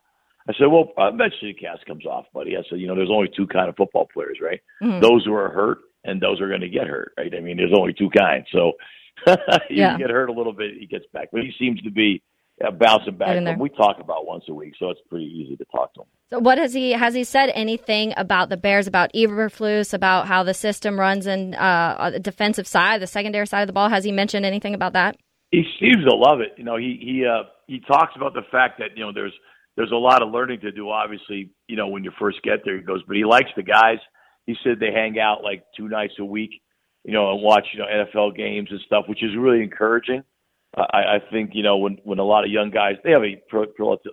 [0.49, 3.29] I said, "Well, eventually the cast comes off, buddy." I said, "You know, there's only
[3.37, 4.61] two kind of football players, right?
[4.83, 5.01] Mhm.
[5.01, 7.33] Those who are hurt and those who are going to get hurt, right?
[7.35, 8.47] I mean, there's only two kinds.
[8.53, 8.73] So
[9.71, 9.97] you Yeah.
[9.99, 12.23] get hurt a little bit, he gets back, but he seems to be
[12.65, 13.43] uh, bouncing back.
[13.43, 13.57] There.
[13.59, 16.07] We talk about once a week, so it's pretty easy to talk to him.
[16.31, 20.43] So what has he has he said anything about the Bears about Eberflus about how
[20.43, 23.89] the system runs in uh, on the defensive side, the secondary side of the ball?
[23.89, 25.17] Has he mentioned anything about that?
[25.51, 26.55] he seems to love it.
[26.57, 29.35] You know, he he uh, he talks about the fact that you know there's
[29.77, 30.91] there's a lot of learning to do.
[30.91, 33.99] Obviously, you know when you first get there, he goes, but he likes the guys.
[34.47, 36.51] He said they hang out like two nights a week,
[37.05, 40.23] you know, and watch you know NFL games and stuff, which is really encouraging.
[40.75, 43.37] I, I think you know when when a lot of young guys they have a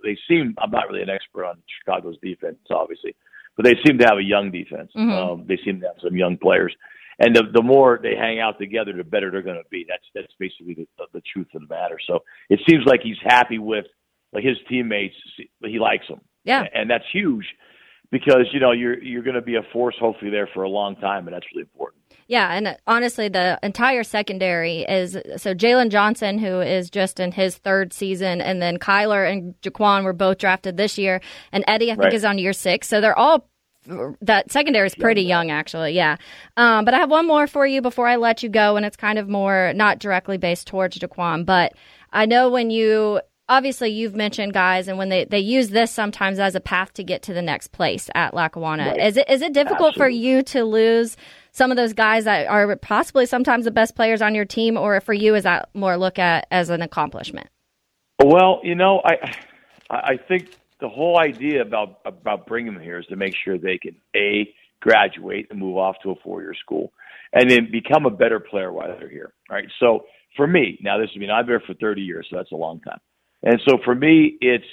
[0.02, 3.14] they seem I'm not really an expert on Chicago's defense, obviously,
[3.56, 4.92] but they seem to have a young defense.
[4.96, 5.12] Mhm.
[5.12, 6.74] Um, they seem to have some young players
[7.20, 9.84] and the the more they hang out together, the better they're going to be.
[9.86, 11.98] That's that's basically the, the truth of the matter.
[12.06, 13.84] So it seems like he's happy with
[14.32, 15.14] like his teammates.
[15.62, 16.64] He likes them, Yeah.
[16.74, 17.46] and that's huge
[18.10, 20.96] because you know you're you're going to be a force hopefully there for a long
[20.96, 22.02] time, and that's really important.
[22.26, 27.56] Yeah, and honestly, the entire secondary is so Jaylon Johnson, who is just in his
[27.58, 31.20] third season, and then Kyler and Jaquan were both drafted this year,
[31.50, 32.14] and Eddie I think Right.
[32.14, 32.86] is on year six.
[32.86, 33.48] So they're all
[34.20, 35.92] that secondary is pretty young, actually.
[35.92, 36.16] Yeah,
[36.56, 38.96] um, but I have one more for you before I let you go, and it's
[38.96, 41.72] kind of more not directly based towards Jaquan, but
[42.12, 43.20] I know when you
[43.50, 47.04] obviously you've mentioned guys and when they, they use this sometimes as a path to
[47.04, 48.86] get to the next place at Lackawanna.
[48.86, 49.00] Right.
[49.00, 51.16] Is it is it difficult for you to lose
[51.50, 55.00] some of those guys that are possibly sometimes the best players on your team, or
[55.00, 57.48] for you is that more look at as an accomplishment?
[58.24, 59.34] Well, you know, I
[59.90, 63.78] I think the whole idea about about bringing them here is to make sure they
[63.78, 64.48] can a
[64.80, 66.92] graduate and move off to a four year school,
[67.32, 69.32] and then become a better player while they're here.
[69.50, 69.66] Right.
[69.80, 70.04] So
[70.36, 72.56] for me, now this I mean I've been here for thirty years, so that's a
[72.56, 73.00] long time.
[73.42, 74.64] And so for me, it's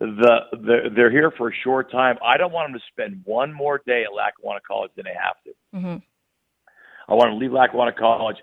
[0.00, 2.16] the, the they're here for a short time.
[2.24, 5.36] I don't want them to spend one more day at Lackawanna College than they have
[5.44, 5.50] to.
[5.76, 7.12] Mm-hmm.
[7.12, 8.36] I want them to leave Lackawanna College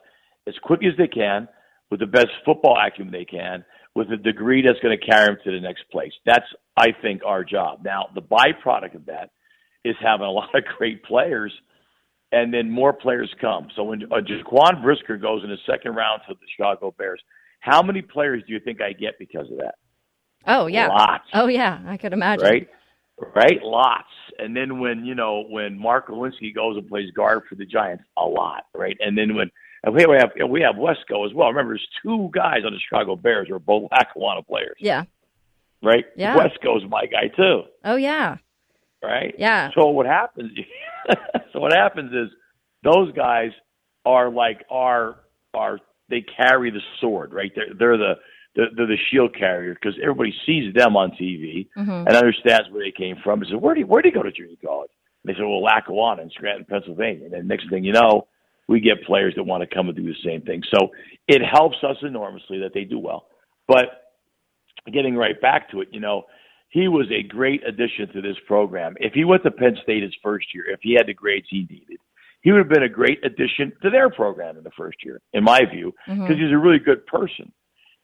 [0.47, 1.47] as quick as they can
[1.89, 3.65] with the best football acumen they can
[3.95, 6.11] with a degree that's going to carry them to the next place.
[6.26, 6.45] That's,
[6.78, 7.80] I think, our job.
[7.84, 9.32] Now, the byproduct of that
[9.84, 11.51] is having a lot of great players,
[12.32, 13.70] and then more players come.
[13.76, 17.22] So when uh, Jaquan Brisker goes in the second round to the Chicago Bears,
[17.60, 19.76] how many players do you think I get because of that?
[20.45, 21.26] Oh yeah, lots.
[21.34, 22.45] Oh yeah, I could imagine.
[22.45, 22.68] Right,
[23.36, 24.08] right, lots.
[24.39, 28.03] And then when you know when Mark Glowinski goes and plays guard for the Giants,
[28.18, 28.66] a lot.
[28.74, 29.51] Right, and then when
[29.84, 31.49] and we have we have Wesco as well.
[31.49, 34.76] Remember, there's two guys on the Chicago Bears who are both Lackawanna players.
[34.80, 35.03] Yeah.
[35.84, 36.05] Right.
[36.16, 36.36] Yeah.
[36.36, 37.64] Wesco's my guy too.
[37.84, 38.38] Oh yeah.
[39.03, 39.36] Right.
[39.38, 39.70] Yeah.
[39.76, 40.51] So what happens?
[41.53, 42.30] so what happens is
[42.84, 43.51] those guys
[44.05, 45.20] are like our
[45.53, 45.80] our
[46.10, 47.51] they carry the sword, right?
[47.55, 48.14] They're they're the
[48.55, 51.89] they're, they're the shield carrier because everybody sees them on TV mm-hmm.
[51.89, 53.39] and understands where they came from.
[53.39, 54.89] And says, where do you, where do you go to junior college?
[55.24, 57.26] And they said, well, Lackawanna in Scranton, Pennsylvania.
[57.26, 58.28] And then next thing you know,
[58.68, 60.64] we get players that want to come and do the same thing.
[60.74, 60.89] So
[61.28, 63.28] it helps us enormously that they do well.
[63.68, 64.16] But
[64.91, 66.24] getting right back to it, you know,
[66.70, 68.95] he was a great addition to this program.
[68.99, 71.68] If he went to Penn State his first year, if he had the grades he
[71.70, 71.99] needed,
[72.42, 75.44] he would have been a great addition to their program in the first year, in
[75.44, 76.34] my view, because mm-hmm.
[76.34, 77.52] he's a really good person.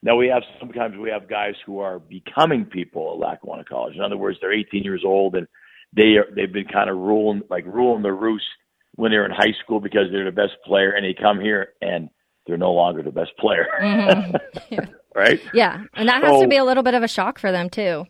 [0.02, 3.96] Now we have sometimes we have guys who are becoming people at Lackawanna College.
[3.96, 5.48] In other words, they're 18 years old and
[5.96, 8.46] they are they've been kind of ruling like ruling the roost
[8.96, 12.10] when they're in high school because they're the best player, and they come here and
[12.46, 13.68] they're no longer the best player.
[13.82, 14.84] Mm-hmm.
[15.16, 15.40] Right?
[15.54, 17.70] Yeah, and that has So- to be a little bit of a shock for them
[17.70, 18.06] too.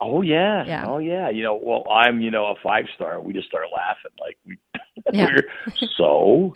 [0.00, 0.64] Oh yeah.
[0.66, 0.84] Yeah.
[0.86, 1.28] Oh yeah.
[1.30, 3.20] You know, well, I'm you know a five star.
[3.20, 4.58] We just start laughing like we.
[5.12, 5.30] Yeah.
[5.34, 6.52] we're, so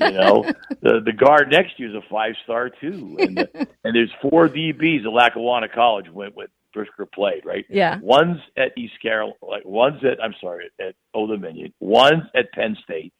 [0.00, 0.44] you know
[0.82, 3.48] the the guard next to you is a five star too, and the,
[3.84, 7.64] and there's four DBs at Lackawanna College when when Brisker played right.
[7.70, 7.98] Yeah.
[8.02, 11.72] One's at East Carolina, like one's at I'm sorry at Old Dominion.
[11.80, 13.14] One's at Penn State.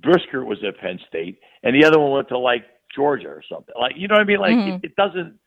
[0.00, 3.74] Brisker was at Penn State, and the other one went to like Georgia or something.
[3.78, 4.38] Like you know what I mean?
[4.38, 4.78] Like Mhm.
[4.84, 5.38] it, it doesn't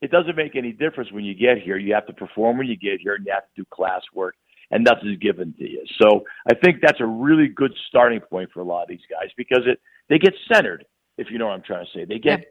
[0.00, 1.76] it doesn't make any difference when you get here.
[1.76, 4.34] You have to perform when you get here, and you have to do class work,
[4.70, 5.84] and nothing's given to you.
[6.00, 9.30] So I think that's a really good starting point for a lot of these guys
[9.36, 10.84] because it they get centered.
[11.16, 12.44] If you know what I'm trying to say, they get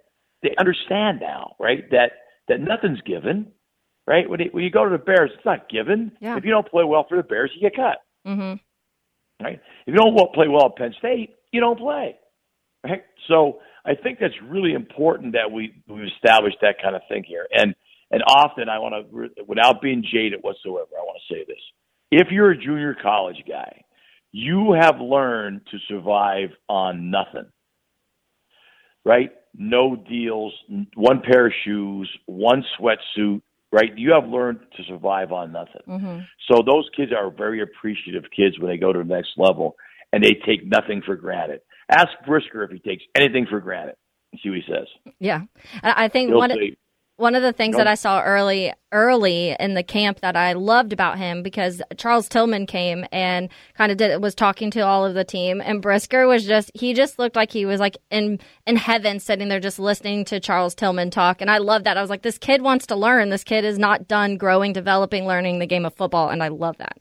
[0.44, 1.90] they understand now, right?
[1.92, 2.12] That
[2.48, 3.52] that nothing's given,
[4.06, 4.30] right?
[4.30, 6.12] When, it, when you go to the Bears, it's not given.
[6.22, 6.38] Yeah.
[6.38, 8.54] If you don't play well for the Bears, you get cut hmm
[9.42, 9.60] right?
[9.86, 12.16] If you don't play well at Penn State, you don't play,
[12.90, 13.04] right?
[13.28, 17.48] So I think that's really important that we we establish that kind of thing here.
[17.52, 17.76] And
[18.12, 21.60] and often I want to, without being jaded whatsoever, I want to say this:
[22.12, 23.84] if you're a junior college guy,
[24.32, 27.50] you have learned to survive on nothing,
[29.06, 29.32] right?
[29.60, 30.54] No deals,
[30.96, 33.92] one pair of shoes, one sweatsuit, right?
[33.98, 35.82] You have learned to survive on nothing.
[35.88, 36.20] hmm
[36.50, 39.76] So those kids are very appreciative kids when they go to the next level,
[40.14, 41.62] and they take nothing for granted.
[41.90, 43.96] Ask Brisker if he takes anything for granted.
[44.44, 44.88] See what he says.
[45.20, 45.44] Yeah,
[45.84, 46.76] I think He'll one say,
[47.16, 47.80] one of the things Nope.
[47.80, 52.28] that I saw early early in the camp that I loved about him because Charles
[52.30, 56.28] Tillman came and kind of did was talking to all of the team and Brisker
[56.28, 59.80] was just he just looked like he was like in in heaven sitting there just
[59.80, 61.98] listening to Charles Tillman talk and I love that.
[61.98, 63.30] I was like this kid wants to learn.
[63.30, 66.78] This kid is not done growing, developing, learning the game of football and I love
[66.78, 66.98] that.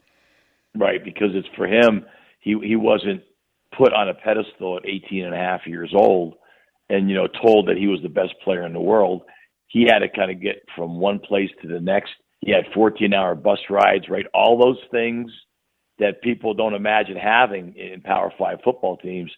[0.76, 2.07] right, because it's for him.
[2.41, 3.22] He he wasn't
[3.77, 6.35] put on a pedestal at 18 and a half years old,
[6.89, 9.22] and you know told that he was the best player in the world.
[9.68, 12.12] He had to kind of get from one place to the next.
[12.41, 14.27] He had 14 hour bus rides, right?
[14.33, 15.31] All those things
[15.99, 19.31] that people don't imagine having in Power Five football teams.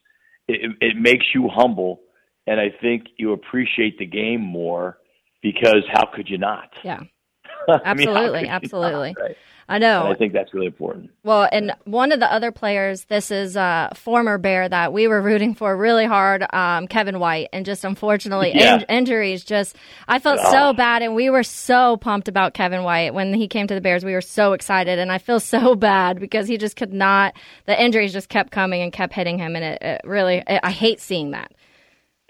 [0.49, 2.01] It, it makes you humble,
[2.47, 4.99] and I think you appreciate the game more
[5.43, 6.70] because how could you not?
[6.82, 7.01] Yeah.
[7.68, 9.14] I mean, Absolutely, not, absolutely.
[9.20, 9.36] right?
[9.70, 10.04] I know.
[10.06, 11.10] And I think that's really important.
[11.24, 15.20] Well, and one of the other players, this is a former Bear that we were
[15.20, 18.76] rooting for really hard, um, Kevin White, and just unfortunately Yeah.
[18.76, 19.44] in- injuries.
[19.44, 19.76] Just
[20.08, 20.50] I felt Oh.
[20.50, 23.80] so bad, and we were so pumped about Kevin White when he came to the
[23.82, 24.04] Bears.
[24.04, 27.34] We were so excited, and I feel so bad because he just could not.
[27.66, 30.70] The injuries just kept coming and kept hitting him, and it, it really I I
[30.70, 31.52] hate seeing that.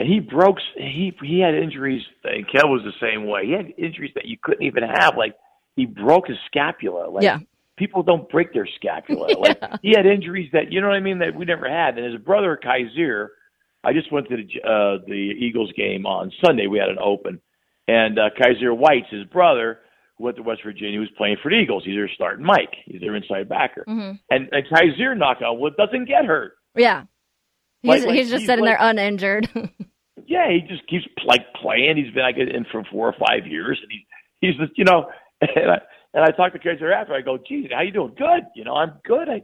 [0.00, 0.58] And he broke.
[0.76, 2.02] He he had injuries.
[2.24, 3.46] And Kev was the same way.
[3.46, 5.16] He had injuries that you couldn't even have.
[5.16, 5.34] Like
[5.78, 7.08] he broke his scapula.
[7.10, 7.38] Like Yeah.
[7.76, 9.28] people don't break their scapula.
[9.38, 11.96] Like he had injuries that you know what I mean that we never had.
[11.96, 13.28] And his brother Kyzir,
[13.84, 16.66] I just went to the uh, the Eagles game on Sunday.
[16.66, 17.40] We had an open,
[17.86, 19.78] and uh, Kyzir White's his brother
[20.18, 20.98] who went to West Virginia.
[20.98, 21.84] was playing for the Eagles.
[21.86, 22.74] He's their starting Mike.
[22.86, 23.84] He's their inside backer.
[23.86, 26.54] hmm And, and Kyzir, knock on wood, doesn't get hurt.
[26.76, 27.04] Yeah,
[27.82, 29.48] he's Like- like he's just he's sitting like- there uninjured.
[30.26, 31.96] Yeah, he just keeps like playing.
[31.96, 34.04] He's been like in for four or five years, and he
[34.46, 35.06] he's just, you know,
[35.40, 35.78] and I
[36.14, 37.14] and I talked to Kyzir after.
[37.14, 38.14] I go, geez, how you doing?
[38.16, 38.44] Good.
[38.54, 39.28] You know, I'm good.
[39.28, 39.42] I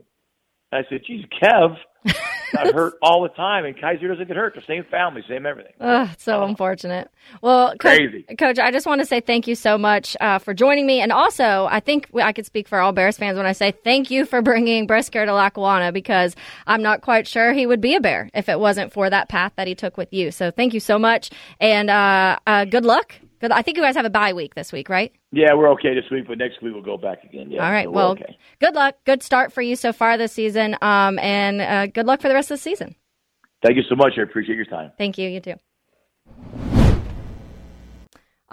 [0.73, 1.77] I said, geez, Kev
[2.53, 4.55] got hurt all the time, and Kyzir doesn't get hurt.
[4.57, 5.73] The same family, same everything.
[5.81, 7.11] Ugh, so unfortunate.
[7.43, 8.23] Well, Coach, Crazy.
[8.37, 11.13] Coach, I just want to say thank you so much uh, for joining me, and
[11.13, 14.27] also I think I could speak for all Bears fans when I say thank you
[14.27, 16.35] for bringing Brisker to Lackawanna because
[16.67, 19.53] I'm not quite sure he would be a Bear if it wasn't for that path
[19.57, 20.33] that he took with you.
[20.33, 21.31] So thank you so much,
[21.61, 23.15] and uh, uh, good luck.
[23.53, 25.13] I think you guys have a bye week this week, right?
[25.33, 27.51] Yeah, we're okay this week, but next week we'll go back again.
[27.51, 27.65] Yeah.
[27.65, 27.87] All right.
[27.87, 28.39] so well, okay.
[28.61, 28.97] good luck.
[29.05, 32.35] Good start for you so far this season, um, and uh, good luck for the
[32.35, 32.95] rest of the season.
[33.63, 34.15] Thank you so much.
[34.19, 34.93] I appreciate your time.
[34.99, 35.29] Thank you.
[35.29, 36.74] You too.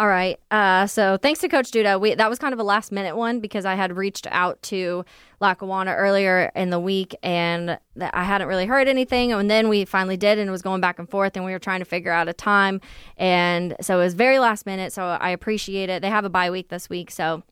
[0.02, 0.40] All right.
[0.50, 2.02] Uh, so thanks to Coach Duda.
[2.02, 5.06] We that was kind of a last minute one because I had reached out to
[5.40, 9.32] Lackawanna earlier in the week and I hadn't really heard anything.
[9.32, 11.60] And then we finally did, and it was going back and forth, and we were
[11.60, 12.82] trying to figure out a time.
[13.16, 14.92] And so it was very last minute.
[14.92, 16.02] So I appreciate it.
[16.02, 17.44] They have a bye week this week, so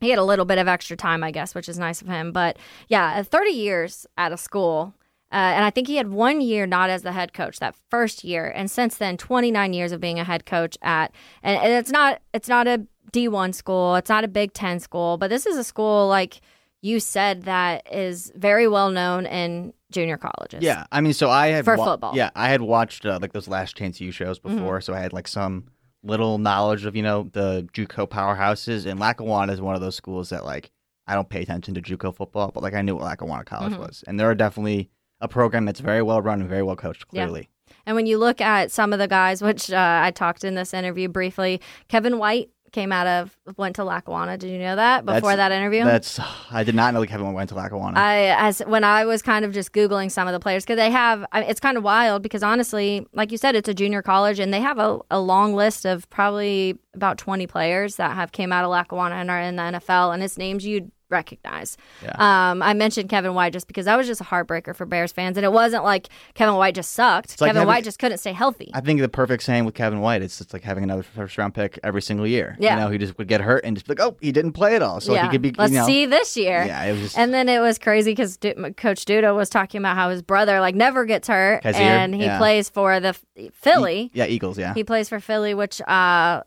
[0.00, 2.32] he had a little bit of extra time, I guess, which is nice of him.
[2.32, 2.58] But
[2.88, 4.92] yeah, 30 years at a school.
[5.36, 8.24] Uh, and I think he had one year not as the head coach that first
[8.24, 11.12] year, and since then, 29 years of being a head coach at.
[11.42, 15.18] And, and it's not it's not a D1 school, it's not a Big Ten school,
[15.18, 16.40] but this is a school like
[16.80, 20.62] you said that is very well known in junior colleges.
[20.62, 22.12] Yeah, I mean, so I had For football.
[22.12, 22.16] Mm-hmm.
[22.16, 25.12] Yeah, I had watched uh, like those Last Chance U shows before, so I had
[25.12, 25.66] like some
[26.02, 30.30] little knowledge of you know the JUCO powerhouses, and Lackawanna is one of those schools
[30.30, 30.70] that like
[31.06, 33.80] I don't pay attention to JUCO football, but like I knew what Lackawanna College Mhm.
[33.80, 34.88] was, and there are definitely
[35.20, 37.04] a program that's very well run and very well coached.
[37.10, 37.24] Yeah.
[37.24, 37.48] Clearly,
[37.86, 40.74] And when you look at some of the guys, which uh, I talked in this
[40.74, 44.36] interview briefly, Kevin White came out of went to Lackawanna.
[44.36, 45.84] Did you know that before That's- that interview?
[45.84, 47.98] that's I did not know that Kevin went to Lackawanna.
[47.98, 50.90] I as when I was kind of just googling some of the players because they
[50.90, 54.52] have it's kind of wild because honestly, like you said, it's a junior college and
[54.52, 58.64] they have a, a long list of probably about twenty players that have came out
[58.64, 61.76] of Lackawanna and are in the NFL, and it's names you'd recognize.
[62.02, 62.12] Yeah.
[62.50, 65.36] Um, I mentioned Kevin White just because that was just a heartbreaker for Bears fans,
[65.36, 67.40] and it wasn't like Kevin White just sucked.
[67.40, 68.70] like Kevin having- White just couldn't stay healthy.
[68.74, 71.54] I think the perfect saying with Kevin White is it's like having another first round
[71.54, 72.56] pick every single year.
[72.58, 72.74] Yeah.
[72.74, 74.74] you know, he just would get hurt and just be like, oh, he didn't play
[74.76, 75.52] at all, so yeah, he could be.
[75.56, 76.64] let's you know, see this year.
[76.64, 77.18] Yeah, it was just.
[77.18, 80.60] And then it was crazy because du- Coach Duda was talking about how his brother
[80.60, 82.38] like never gets hurt, and he yeah.
[82.38, 83.16] plays for the
[83.52, 84.10] Philly.
[84.14, 84.58] yeah, Eagles.
[84.58, 86.42] Yeah, He plays for Philly, which uh,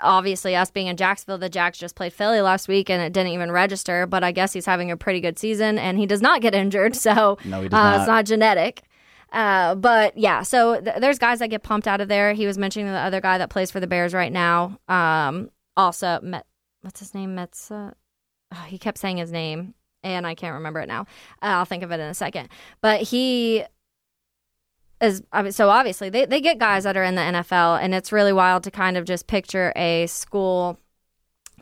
[0.00, 3.32] obviously us being in Jacksonville, the Jacks just played Philly last week and it didn't
[3.32, 4.06] even register.
[4.06, 6.94] But I guess he's having a pretty good season and he does not get injured,
[6.96, 7.98] so No, he does uh, not.
[8.00, 8.82] it's not genetic.
[9.32, 12.32] Uh, but yeah, so th- there's guys that get pumped out of there.
[12.32, 14.78] He was mentioning the other guy that plays for the Bears right now.
[14.88, 16.46] Um, also, Met,
[16.80, 17.36] what's his name?
[17.36, 17.92] Metza.
[18.54, 21.02] Oh, he kept saying his name, and I can't remember it now.
[21.42, 22.48] Uh, I'll think of it in a second.
[22.80, 23.64] But he
[25.00, 27.94] is I mean, so obviously they, they get guys that are in the NFL, and
[27.94, 30.78] it's really wild to kind of just picture a school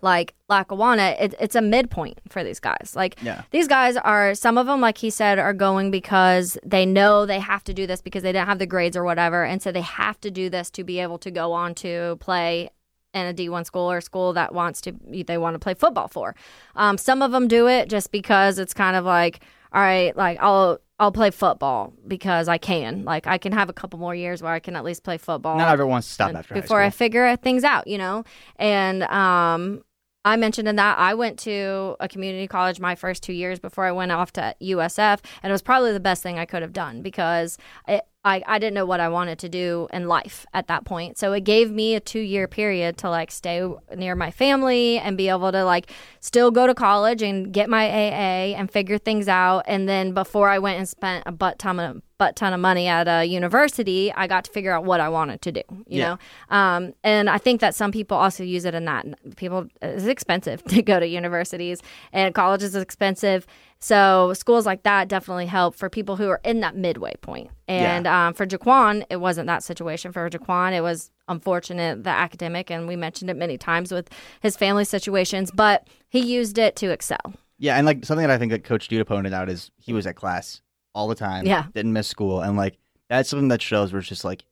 [0.03, 1.17] like Lackawanna.
[1.19, 2.93] It, it's a midpoint for these guys.
[2.95, 3.43] Like Yeah.
[3.51, 7.41] these guys are some of them, like he said, are going because they know they
[7.41, 9.81] have to do this because they didn't have the grades or whatever, and so they
[9.83, 12.71] have to do this to be able to go on to play
[13.15, 14.93] in a D1 school or school that wants to
[15.27, 16.35] they want to play football for.
[16.75, 19.41] Um, some of them do it just because it's kind of like,
[19.73, 23.05] all right, like I'll I'll play football because I can.
[23.05, 25.59] Like I can have a couple more years where I can at least play football
[25.59, 28.25] not everyone wants to stop after before I figure things out, you know.
[28.57, 29.85] And um,
[30.25, 33.85] I mentioned in that I went to a community college my first two years before
[33.85, 36.73] I went off to USF, and it was probably the best thing I could have
[36.73, 40.67] done because it, I I didn't know what I wanted to do in life at
[40.67, 41.17] that point.
[41.17, 43.67] So it gave me a two year period to like stay
[43.97, 47.87] near my family and be able to like still go to college and get my
[47.89, 49.65] AA and figure things out.
[49.67, 52.87] And then before I went and spent a butt ton of butt ton of money
[52.89, 55.63] at a university, I got to figure out what I wanted to do.
[55.87, 56.05] You Yeah.
[56.51, 59.05] know, um, and I think that some people also use it in that.
[59.37, 63.47] People, it's expensive to go to universities, and college is expensive.
[63.79, 67.51] So schools like that definitely help for people who are in that midway point.
[67.69, 70.13] And um, for Jaquan, it wasn't that situation.
[70.13, 74.09] For Jaquan, it was unfortunate the academic, and we mentioned it many times with
[74.41, 75.51] his family situations.
[75.51, 77.35] But he used it to excel.
[77.59, 80.07] Yeah, and like something that I think that Coach Duda pointed out is he was
[80.07, 80.63] at class
[80.95, 81.47] all the time.
[81.47, 81.67] Yeah.
[81.75, 84.45] didn't miss school, and like that's something that shows where it's just like,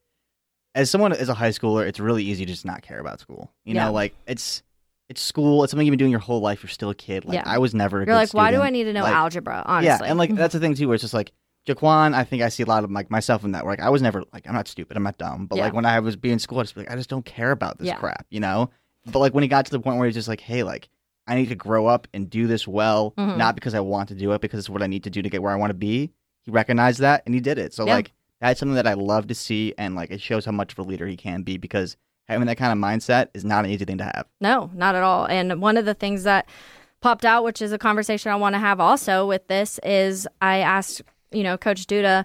[0.74, 3.50] as someone as a high schooler, it's really easy to just not care about school.
[3.64, 3.86] You Yeah.
[3.86, 4.62] know, like it's
[5.08, 5.62] it's school.
[5.64, 6.62] It's something you've been doing your whole life.
[6.62, 7.24] You're still a kid.
[7.24, 7.42] Like Yeah.
[7.46, 8.02] I was never.
[8.02, 8.60] A You're like, why do.
[8.62, 9.62] I need to know Like, algebra?
[9.66, 11.32] Honestly, Yeah, and like that's the thing too, where it's just like
[11.66, 12.14] Jaquan.
[12.14, 13.64] I think I see a lot of like myself in that.
[13.64, 14.96] Where like I was never like I'm not stupid.
[14.96, 15.46] I'm not dumb.
[15.46, 15.64] But Yeah.
[15.64, 17.50] like when I was being in school, I just be like I just don't care
[17.50, 17.96] about this Yeah.
[17.96, 18.26] crap.
[18.30, 18.70] You know.
[19.06, 20.88] But like when he got to the point where he's just like, hey, like
[21.26, 23.36] I need to grow up and do this well, Mhm.
[23.38, 25.28] not because I want to do it, because it's what I need to do to
[25.30, 26.10] get where I want to be.
[26.44, 27.72] He recognized that and he did it.
[27.74, 30.72] So like that's something that I love to see, and like it shows how much
[30.72, 31.96] of a leader he can be because
[32.28, 34.26] having that kind of mindset is not an easy thing to have.
[34.40, 35.26] No, not at all.
[35.26, 36.46] And one of the things that
[37.00, 40.58] popped out, which is a conversation I want to have also with this, is I
[40.58, 41.02] asked,
[41.32, 42.24] you know, Coach Duda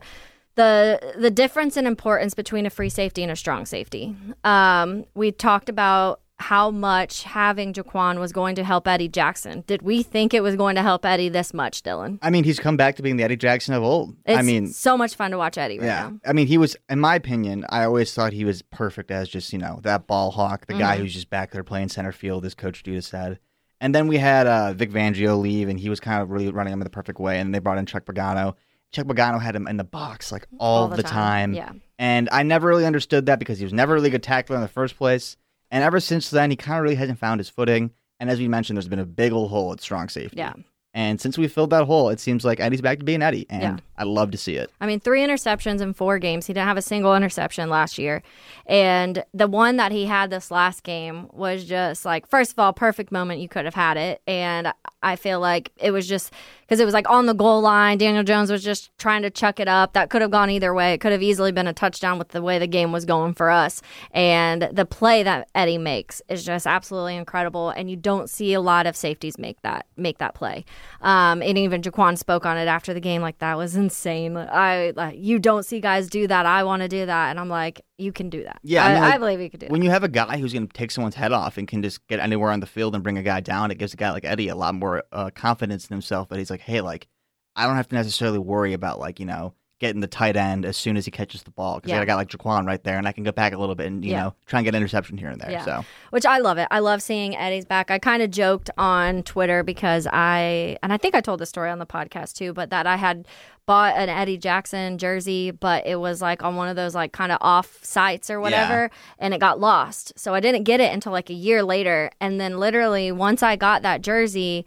[0.55, 4.13] the the difference in importance between a free safety and a strong safety.
[4.43, 9.63] Um, we talked about how much having Jaquan was going to help Eddie Jackson.
[9.67, 12.17] Did we think it was going to help Eddie this much, Dylan?
[12.21, 14.15] I mean, he's come back to being the Eddie Jackson of old.
[14.25, 16.09] It's I mean, so much fun to watch Eddie right yeah.
[16.09, 16.19] now.
[16.25, 19.51] I mean, he was, in my opinion, I always thought he was perfect as just,
[19.51, 21.01] you know, that ball hawk, the guy Mhm.
[21.01, 23.39] who's just back there playing center field, as Coach Duda said.
[23.81, 26.73] And then we had uh, Vic Fangio leave, and he was kind of really running
[26.73, 27.39] him in the perfect way.
[27.39, 28.55] And they brought in Chuck Pagano.
[28.91, 31.53] Chuck Pagano had him in the box like all, the, time.
[31.53, 31.71] Yeah.
[31.97, 34.61] And I never really understood that because he was never really a good tackler in
[34.61, 35.37] the first place.
[35.71, 37.91] And ever since then, he kind of really hasn't found his footing.
[38.19, 40.37] And as we mentioned, there's been a big old hole at strong safety.
[40.37, 40.53] Yeah.
[40.91, 43.45] And since we filled that hole, it seems like Eddie's back to being Eddie.
[43.49, 43.77] And Yeah.
[43.95, 44.71] I love to see it.
[44.81, 46.47] I mean, three interceptions in four games.
[46.47, 48.23] He didn't have a single interception last year.
[48.65, 52.73] And the one that he had this last game was just like, first of all,
[52.73, 54.21] perfect moment you could have had it.
[54.25, 56.33] And I feel like it was just
[56.69, 57.97] because it was like on the goal line.
[57.97, 59.93] Daniel Jones was just trying to chuck it up.
[59.93, 60.93] That could have gone either way.
[60.93, 63.49] It could have easily been a touchdown with the way the game was going for
[63.49, 63.81] us.
[64.11, 67.71] And the play that Eddie makes is just absolutely incredible.
[67.71, 70.63] And you don't see a lot of safeties make that make that play.
[71.01, 74.37] Um, and even Jaquan spoke on it after the game, like that was insane.
[74.37, 76.45] I like you don't see guys do that.
[76.45, 78.59] I want to do that, and I'm like, you can do that.
[78.63, 79.71] Yeah, I I, mean, like, I believe you could do that.
[79.71, 82.05] When you have a guy who's going to take someone's head off and can just
[82.07, 84.25] get anywhere on the field and bring a guy down, it gives a guy like
[84.25, 86.29] Eddie a lot more uh, confidence in himself.
[86.29, 87.07] That he's like, hey, like
[87.55, 90.75] I don't have to necessarily worry about like you know getting the tight end as
[90.75, 93.11] soon as he catches the ball because I got like Jaquan right there, and I
[93.13, 94.23] can go back a little bit and you Yeah.
[94.23, 95.51] know try and get an interception here and there.
[95.51, 95.63] Yeah.
[95.65, 96.67] So which I love it.
[96.69, 97.89] I love seeing Eddie's back.
[97.89, 101.69] I kind of joked on Twitter because I, and I think I told the story
[101.69, 103.25] on the podcast too, but that I had
[103.65, 107.31] bought an Eddie Jackson jersey, but it was like on one of those like kind
[107.31, 110.11] of off sites or whatever, and it got lost.
[110.17, 112.09] So I didn't get it until like a year later.
[112.19, 114.65] And then literally once I got that jersey,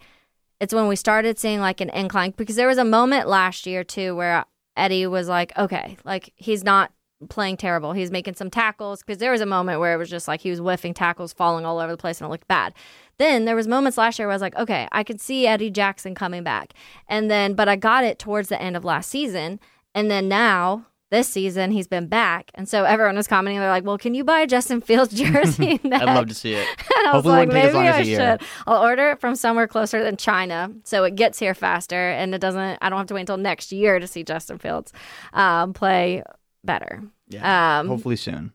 [0.61, 3.83] it's when we started seeing like an incline because there was a moment last year
[3.83, 4.45] too where
[4.75, 6.91] Eddie was like, okay, like he's not
[7.29, 7.93] playing terrible.
[7.93, 10.49] He's making some tackles because there was a moment where it was just like he
[10.49, 12.73] was whiffing tackles, falling all over the place, and it looked bad.
[13.17, 15.69] Then there was moments last year where I was like, okay, I could see Eddie
[15.69, 16.73] Jackson coming back,
[17.07, 19.59] and then but I got it towards the end of last season,
[19.95, 20.85] and then now.
[21.13, 23.59] This season, he's been back, and so everyone was commenting.
[23.59, 26.67] They're like, "Well, can you buy a Justin Fields jersey?" I'd love to see it.
[26.97, 28.37] And I was Hopefully it like, maybe long as I a year.
[28.39, 28.47] should.
[28.65, 32.41] I'll order it from somewhere closer than China, so it gets here faster, and it
[32.41, 32.79] doesn't.
[32.81, 34.91] I don't have to wait until next year to see Justin Fields
[35.33, 36.23] um, play
[36.63, 37.03] better.
[37.29, 38.51] Yeah, Um, hopefully soon.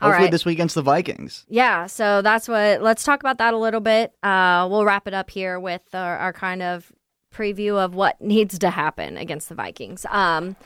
[0.00, 0.30] Hopefully right.
[0.32, 1.44] this week against the Vikings.
[1.48, 2.82] Yeah, so that's what.
[2.82, 4.12] Let's talk about that a little bit.
[4.24, 6.90] Uh, we'll wrap it up here with our, our kind of
[7.32, 10.04] preview of what needs to happen against the Vikings.
[10.10, 10.56] Um,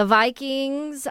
[0.00, 1.06] the Vikings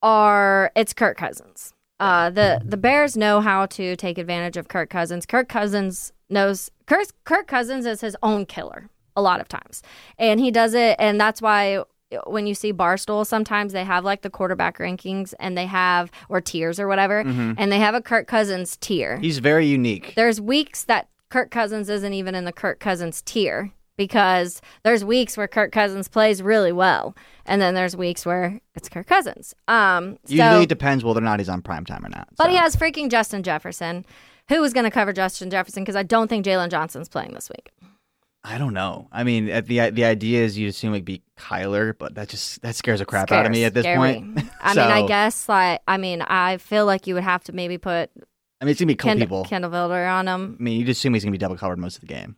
[0.00, 1.74] are it's Kirk Cousins.
[1.98, 5.26] Uh, the the Bears know how to take advantage of Kirk Cousins.
[5.26, 9.82] Kirk Cousins knows Kirk Kirk Cousins is his own killer a lot of times,
[10.20, 11.82] and he does it, and that's why
[12.28, 16.40] when you see Barstool, sometimes they have like the quarterback rankings, and they have or
[16.40, 17.24] tiers or whatever,
[17.58, 19.18] and they have a Kirk Cousins tier.
[19.18, 20.12] He's very unique.
[20.14, 25.36] There's weeks that Kirk Cousins isn't even in the Kirk Cousins tier because there's weeks
[25.36, 29.54] where Kirk Cousins plays really well, and then there's weeks where it's Kirk Cousins.
[29.66, 32.28] Um, Usually so, it depends whether or not he's on prime time or not.
[32.38, 34.06] but he has freaking Justin Jefferson.
[34.48, 35.82] Who is going to cover Justin Jefferson?
[35.82, 37.70] Because I don't think Jaylon Johnson's playing this week.
[38.44, 39.08] I don't know.
[39.12, 42.62] I mean, at the the idea is you assume it'd be Kyler, but that just
[42.62, 44.40] that scares the crap out of me at this point.
[44.62, 47.76] I mean, I guess like I mean, I feel like you would have to maybe
[47.76, 48.10] put
[48.60, 49.44] I mean, it's gonna be cool Kend- people.
[49.44, 50.56] Kindle Vildor on him.
[50.58, 52.36] I mean, you just assume he's gonna be double covered most of the game.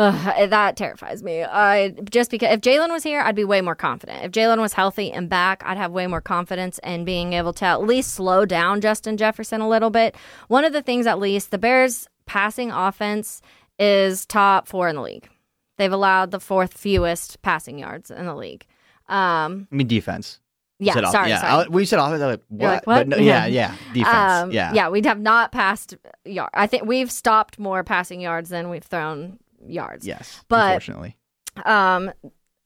[0.00, 1.42] Ugh, that terrifies me.
[1.44, 4.24] I just because if Jaylon was here, I'd be way more confident.
[4.24, 7.66] If Jaylon was healthy and back, I'd have way more confidence in being able to
[7.66, 10.16] at least slow down Justin Jefferson a little bit.
[10.48, 13.42] One of the things, at least, the Bears' passing offense
[13.78, 15.28] is top four in the league.
[15.76, 18.64] They've allowed the fourth fewest passing yards in the league.
[19.08, 20.40] Um, I mean, defense.
[20.78, 21.40] Yeah, off- sorry, yeah.
[21.42, 21.64] sorry.
[21.66, 22.22] I- we said offense.
[22.22, 22.66] Like, what?
[22.66, 22.94] like, what?
[23.00, 23.44] But no, Yeah.
[23.44, 24.16] yeah, yeah, defense.
[24.44, 25.94] Um, yeah, yeah, we have not passed
[26.24, 26.48] yard.
[26.54, 30.06] I think we've stopped more passing yards than we've thrown yards.
[30.06, 31.16] Yes, But- unfortunately,
[31.64, 32.12] Um,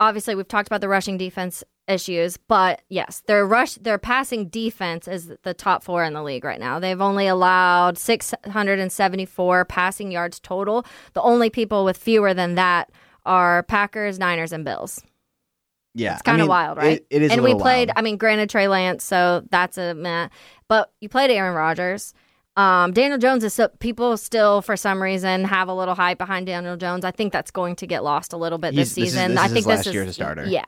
[0.01, 5.07] obviously, we've talked about the rushing defense issues, but yes, their rush, their passing defense
[5.09, 6.79] is the top four in the league right now.
[6.79, 10.85] They've only allowed 674 passing yards total.
[11.15, 12.91] The only people with fewer than that
[13.27, 15.03] are Packers, Niners, and Bills.
[15.95, 16.15] yeah.
[16.15, 16.99] It's kind I of mean, wild, right?
[17.01, 17.33] It, it is.
[17.33, 17.89] And we played.
[17.89, 17.99] wild.
[17.99, 20.29] I mean, granted, Trey Lance, so that's a meh.
[20.69, 22.13] But you played Aaron Rodgers.
[22.57, 26.47] Um, Daniel Jones is so, people still for some reason have a little hype behind
[26.47, 27.05] Daniel Jones.
[27.05, 29.31] I think that's going to get lost a little bit this He's- this is- season.
[29.33, 30.45] this I is think his this last is a starter.
[30.47, 30.65] Yeah,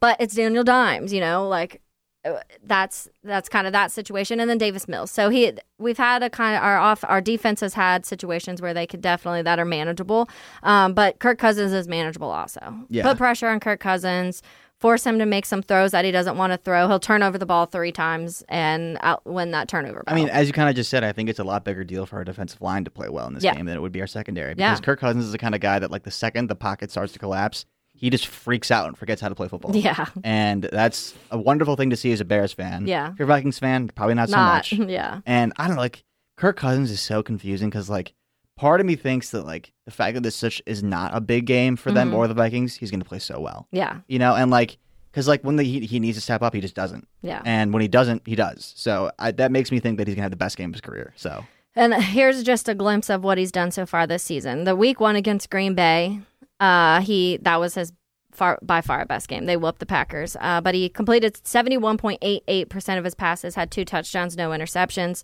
[0.00, 1.12] but it's Daniel Dimes.
[1.12, 1.80] You know, like
[2.24, 4.40] uh, that's that's kind of that situation.
[4.40, 5.12] And then Davis Mills.
[5.12, 8.74] So he we've had a kind of our off our defense has had situations where
[8.74, 10.28] they could definitely that are manageable.
[10.64, 12.74] Um, but Kirk Cousins is manageable also.
[12.88, 13.04] Yeah.
[13.04, 14.42] Put pressure on Kirk Cousins.
[14.80, 16.86] Force him to make some throws that he doesn't want to throw.
[16.86, 20.04] He'll turn over the ball three times and out, win that turnover.
[20.06, 22.06] I mean, as you kind of just said, I think it's a lot bigger deal
[22.06, 23.54] for our defensive line to play well in this Yeah.
[23.54, 24.54] game than it would be our secondary.
[24.56, 24.70] Yeah.
[24.70, 27.12] Because Kirk Cousins is the kind of guy that, like, the second the pocket starts
[27.14, 29.74] to collapse, he just freaks out and forgets how to play football.
[29.74, 32.86] yeah, And that's a wonderful thing to see as a Bears fan.
[32.86, 33.10] Yeah.
[33.10, 34.72] If you're a Vikings fan, probably not so much.
[34.74, 36.04] yeah, And I don't know, like
[36.36, 38.14] Kirk Cousins is so confusing because like
[38.58, 41.46] part of me thinks that like the fact that this such is not a big
[41.46, 42.14] game for them Mhm.
[42.16, 43.66] or the Vikings, he's going to play so well.
[43.72, 44.76] yeah, You know, and like
[45.10, 47.40] because like when the, he he needs to step up, he just doesn't, yeah.
[47.46, 48.74] and when he doesn't, he does.
[48.76, 50.74] So I, that makes me think that he's going to have the best game of
[50.74, 51.12] his career.
[51.16, 51.44] So
[51.74, 54.64] And here's just a glimpse of what he's done so far this season.
[54.64, 56.20] The week one against Green Bay,
[56.60, 57.92] uh, he that was his
[58.32, 59.46] far by far best game.
[59.46, 63.84] They whooped the Packers, uh, but he completed 71.88 percent of his passes, had two
[63.84, 65.22] touchdowns, no interceptions.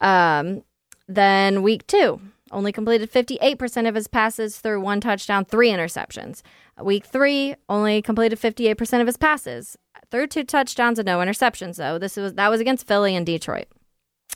[0.00, 0.62] Um,
[1.08, 2.20] then week two,
[2.52, 6.42] only completed 58 percent of his passes through one touchdown, three interceptions.
[6.80, 9.76] Week three, only completed 58 percent of his passes
[10.10, 11.76] through two touchdowns and no interceptions.
[11.76, 13.66] Though this was that was against Philly and Detroit.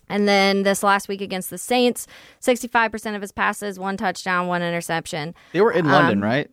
[0.08, 2.06] And then this last week against the Saints,
[2.40, 5.34] 65% of his passes, one touchdown, one interception.
[5.52, 6.48] they were in London, Um, right?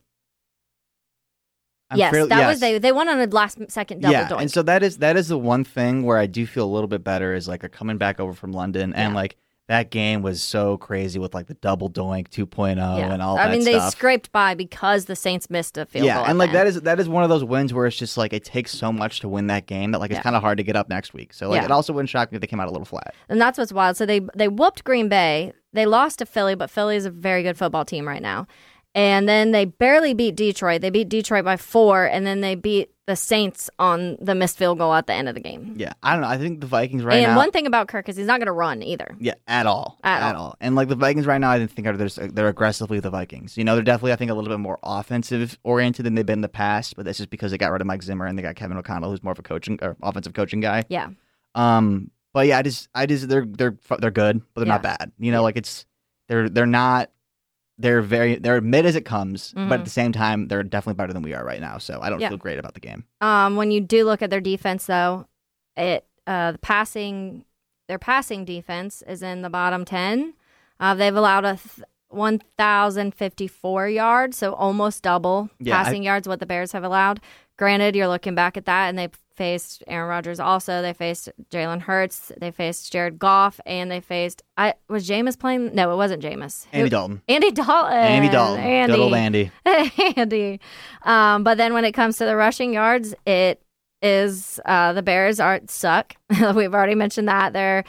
[1.90, 2.48] I'm yes, fairly- that yes.
[2.54, 2.78] was they.
[2.78, 4.40] They won on a last second double yeah, doink.
[4.40, 6.88] and so that is that is the one thing where I do feel a little
[6.88, 9.14] bit better is like they're coming back over from London and Yeah.
[9.14, 9.36] like
[9.66, 13.12] that game was so crazy with like the double doink 2.0 yeah.
[13.12, 13.92] and all I that mean, they stuff.
[13.92, 16.26] scraped by because the Saints missed a field yeah, goal.
[16.26, 18.44] and like that is that is one of those wins where it's just like it
[18.44, 20.22] takes so much to win that game that like it's Yeah.
[20.22, 21.32] kind of hard to get up next week.
[21.32, 21.64] So like Yeah.
[21.64, 23.14] it also wouldn't shock me if they came out a little flat.
[23.28, 23.96] and that's what's wild.
[23.96, 25.52] So they they whooped Green Bay.
[25.72, 28.46] They lost to Philly, but Philly is a very good football team right now.
[28.96, 30.80] And then they barely beat Detroit.
[30.80, 34.78] They beat Detroit by four, and then they beat the Saints on the missed field
[34.78, 35.74] goal at the end of the game.
[35.76, 36.28] Yeah, I don't know.
[36.28, 37.36] I think the Vikings right and now.
[37.36, 39.14] one thing about Kirk is he's not going to run either.
[39.18, 40.56] yeah, at all, At all.
[40.60, 43.58] And like the Vikings right now, I didn't think are they're, they're aggressively the Vikings.
[43.58, 46.38] You know, they're definitely I think a little bit more offensive oriented than they've been
[46.38, 46.96] in the past.
[46.96, 49.10] But that's just because they got rid of Mike Zimmer and they got Kevin O'Connell,
[49.10, 50.84] who's more of a coaching or offensive coaching guy.
[50.88, 51.08] Yeah.
[51.54, 55.12] Um, but yeah, I just, I just, they're, they're, they're good, but they're not bad.
[55.18, 55.42] You know, Yeah.
[55.42, 55.84] like it's,
[56.28, 57.10] they're, they're not,
[57.78, 59.84] they're very, they're mid as it comes, but at Mhm.
[59.84, 61.78] the same time, they're definitely better than we are right now.
[61.78, 62.28] So I don't Yeah.
[62.28, 63.04] feel great about the game.
[63.20, 65.26] Um, when you do look at their defense, though,
[65.76, 67.44] it uh, the passing
[67.88, 70.32] their passing defense is in the bottom ten.
[70.80, 75.84] Uh, they've allowed a th- one thousand fifty four yards, so almost double Yeah, I-
[75.84, 77.20] passing yards what the Bears have allowed.
[77.58, 80.40] Granted, you're looking back at that, and they faced Aaron Rodgers.
[80.40, 82.32] Also, they faced Jalen Hurts.
[82.40, 84.42] They faced Jared Goff, and they faced.
[84.56, 85.74] I was Jameis playing.
[85.74, 86.66] No, it wasn't Jameis.
[86.72, 87.22] Andy Who- Dalton.
[87.28, 87.92] Andy Dalton.
[87.92, 88.60] Andy Dalton.
[88.60, 88.92] Andy.
[88.94, 89.50] Good old Andy.
[90.16, 90.60] Andy.
[91.02, 93.60] Um, but then when it comes to the rushing yards, it
[94.02, 96.14] is uh, the Bears are suck.
[96.54, 97.84] We've already mentioned that they're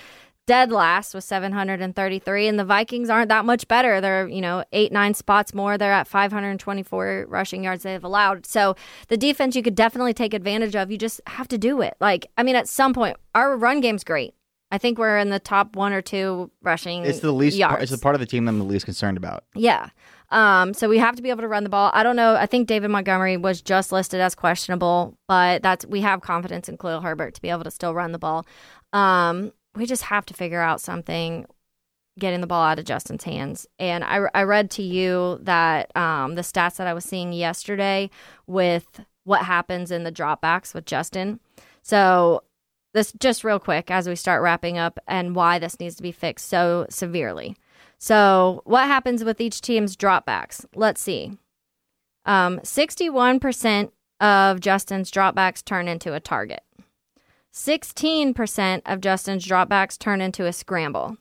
[0.45, 4.01] dead last with 733, and the Vikings aren't that much better.
[4.01, 5.77] They're you know eight nine spots more.
[5.77, 8.45] They're at 524 rushing yards they've allowed.
[8.45, 8.75] So
[9.07, 10.91] the defense you could definitely take advantage of.
[10.91, 11.95] You just have to do it.
[11.99, 14.33] Like I mean, at some point, our run game's great.
[14.71, 17.05] I think we're in the top one or two rushing.
[17.05, 17.83] It's the least, part, yards.
[17.83, 19.45] it's the part of the team I'm the least concerned about.
[19.53, 19.89] Yeah.
[20.31, 21.91] Um, so we have to be able to run the ball.
[21.93, 22.35] I don't know.
[22.35, 26.77] I think David Montgomery was just listed as questionable, but that's we have confidence in
[26.77, 28.45] Khalil Herbert to be able to still run the ball.
[28.91, 31.45] Um, we just have to figure out something
[32.17, 33.67] getting the ball out of Justin's hands.
[33.77, 38.09] And I, I read to you that um, the stats that I was seeing yesterday
[38.47, 41.39] with what happens in the dropbacks with Justin.
[41.81, 42.43] So
[42.93, 46.13] this just real quick as we start wrapping up and why this needs to be
[46.13, 47.57] fixed so severely.
[47.97, 50.65] So, what happens with each team's dropbacks?
[50.75, 51.37] Let's see.
[52.25, 56.61] Um, 61% of Justin's dropbacks turn into a target.
[57.55, 61.17] 16% of Justin's dropbacks turn into a scramble.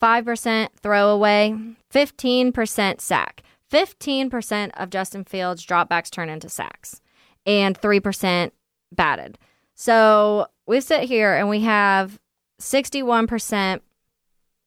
[0.00, 1.56] 5% throwaway.
[1.92, 3.42] 15% sack.
[3.72, 7.00] 15% of Justin Fields' dropbacks turn into sacks.
[7.44, 8.52] And 3%
[8.92, 9.36] batted.
[9.74, 12.18] So we sit here and we have
[12.60, 13.80] 61%,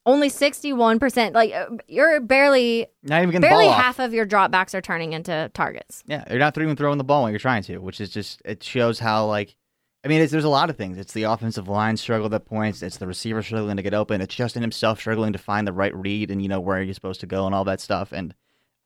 [0.05, 1.33] only 61%.
[1.33, 3.81] Like uh, you're barely, Not even barely ball off.
[3.81, 6.03] half of your dropbacks are turning into targets.
[6.05, 8.63] Yeah, you're not even throwing the ball when you're trying to, which is just it
[8.63, 9.55] shows how like
[10.03, 10.97] I mean, it's, there's a lot of things.
[10.97, 12.81] It's the offensive line struggle at points.
[12.81, 14.19] It's the receiver struggling to get open.
[14.21, 17.19] It's Justin himself struggling to find the right read and you know where you're supposed
[17.21, 18.11] to go and all that stuff.
[18.11, 18.33] And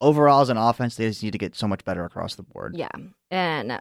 [0.01, 2.75] overall, as an offense, they just need to get so much better across the board.
[2.75, 2.89] Yeah.
[3.31, 3.79] And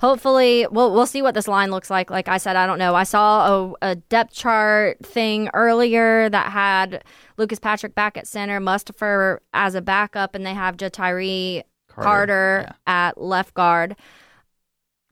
[0.00, 2.08] hopefully we'll we'll see what this line looks like.
[2.08, 2.94] Like I said, I don't know.
[2.94, 7.02] I saw a, a depth chart thing earlier that had
[7.36, 12.74] Lucas Patrick back at center, Mustipher as a backup, and they have Ja'Tyre Carter, yeah.
[12.86, 13.96] at left guard.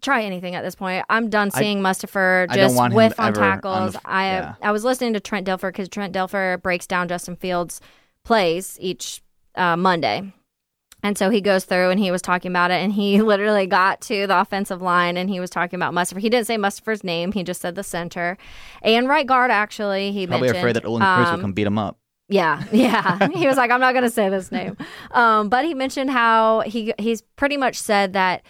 [0.04, 1.04] Try anything at this point.
[1.08, 3.96] I'm done seeing I just whiff on ever on the tackles.
[4.04, 4.54] I yeah.
[4.60, 7.80] I was listening to Trent Dilfer because Trent Dilfer breaks down Justin Fields'
[8.22, 9.22] plays each
[9.54, 10.30] uh, Monday.
[11.02, 14.02] And so he goes through and he was talking about it, and he literally got
[14.02, 16.18] to the offensive line and he was talking about Mustipher.
[16.18, 18.36] He didn't say Mustipher's name; he just said the center
[18.82, 19.50] and right guard.
[19.50, 21.98] Actually, he Probably mentioned, afraid that Olin Kreutz will um, come beat him up.
[22.28, 23.28] yeah, yeah.
[23.34, 24.76] he was like, I'm not going to say this name.
[25.12, 28.42] Um, but he mentioned how he he's pretty much said that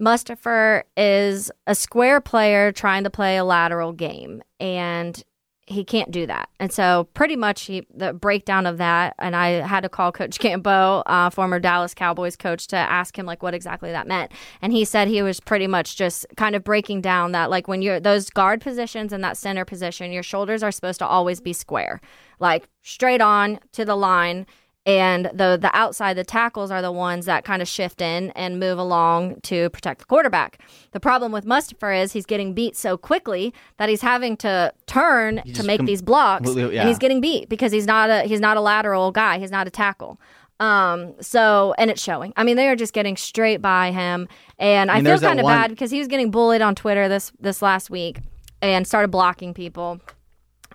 [0.00, 5.22] Mustipher is a square player trying to play a lateral game, and
[5.66, 6.48] he can't do that.
[6.60, 10.38] And so, pretty much, he, the breakdown of that, and I had to call Coach
[10.38, 14.32] Campo, uh, former Dallas Cowboys coach, to ask him like what exactly that meant.
[14.62, 17.82] And he said he was pretty much just kind of breaking down that like when
[17.82, 21.52] you're those guard positions and that center position, your shoulders are supposed to always be
[21.52, 22.00] square,
[22.38, 24.46] like straight on to the line
[24.86, 28.60] and the the outside the tackles are the ones that kind of shift in and
[28.60, 30.60] move along to protect the quarterback.
[30.92, 35.42] The problem with Mustipher is he's getting beat so quickly that he's having to turn
[35.54, 38.40] to make com- these blocks completely- and he's getting beat because he's not a he's
[38.40, 40.20] not a lateral guy, he's not a tackle.
[40.60, 42.32] Um so and it's showing.
[42.36, 45.44] I mean they are just getting straight by him and I, mean, feel kind of
[45.44, 48.20] one- bad because he was getting bullied on Twitter this this last week
[48.62, 50.00] and started blocking people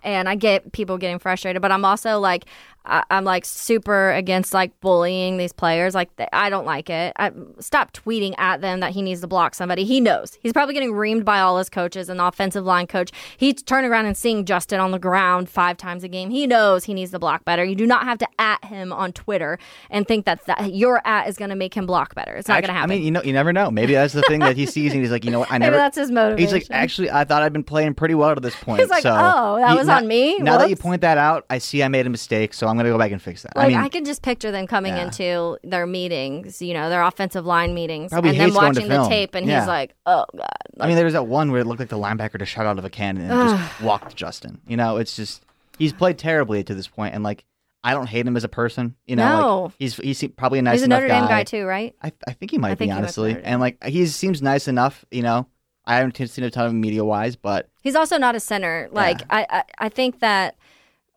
[0.04, 2.46] and I get people getting frustrated, but I'm also like,
[2.86, 5.94] I, I'm like super against like bullying these players.
[5.94, 7.14] Like, th- I don't like it.
[7.18, 9.84] I, stop tweeting at them that he needs to block somebody.
[9.86, 13.12] He knows he's probably getting reamed by all his coaches and the offensive line coach.
[13.38, 16.32] He's turning around and seeing Justin on the ground five times a game.
[16.32, 17.64] He knows he needs to block better.
[17.64, 19.60] You do not have to at him on Twitter
[19.92, 22.34] and think that, that your at is going to make him block better.
[22.36, 22.92] It's not going to happen.
[22.92, 23.70] I mean, you know, you never know.
[23.70, 25.52] Maybe that's the thing that he sees, and he's like, you know what?
[25.52, 25.78] I Maybe never.
[25.78, 26.56] that's his motivation.
[26.56, 28.80] He's like, actually, I thought I'd been playing pretty well to this point.
[28.82, 30.40] He's like, so "Oh, that you- was now- on me?
[30.40, 32.90] Now that you point that out, I see I made a mistake, so I'm gonna
[32.90, 33.56] go back and fix that.
[33.56, 35.04] Like I mean, I can just picture them coming Yeah.
[35.04, 38.90] into their meetings, you know, their offensive line meetings, Probably and then going to watching
[38.90, 39.10] the film.
[39.10, 39.60] tape, and Yeah.
[39.60, 40.48] he's like, "Oh God!"
[40.80, 42.80] I mean, there was that one where it looked like the linebacker just shot out
[42.80, 44.60] of a cannon and just walked Justin.
[44.68, 45.44] You know, it's just
[45.78, 47.44] he's played terribly to this point, and like
[47.84, 48.96] I don't hate him as a person.
[49.08, 49.62] You know, No.
[49.64, 51.20] like, he's he's probably a nice He's a enough Notre guy.
[51.20, 51.96] Dame guy too, right?
[52.02, 55.04] I I think he might I be honestly, and like he seems nice enough.
[55.12, 55.48] You know,
[55.86, 58.88] I haven't seen a ton of media wise, but He's also not a center.
[58.92, 60.56] Like I, I, I think that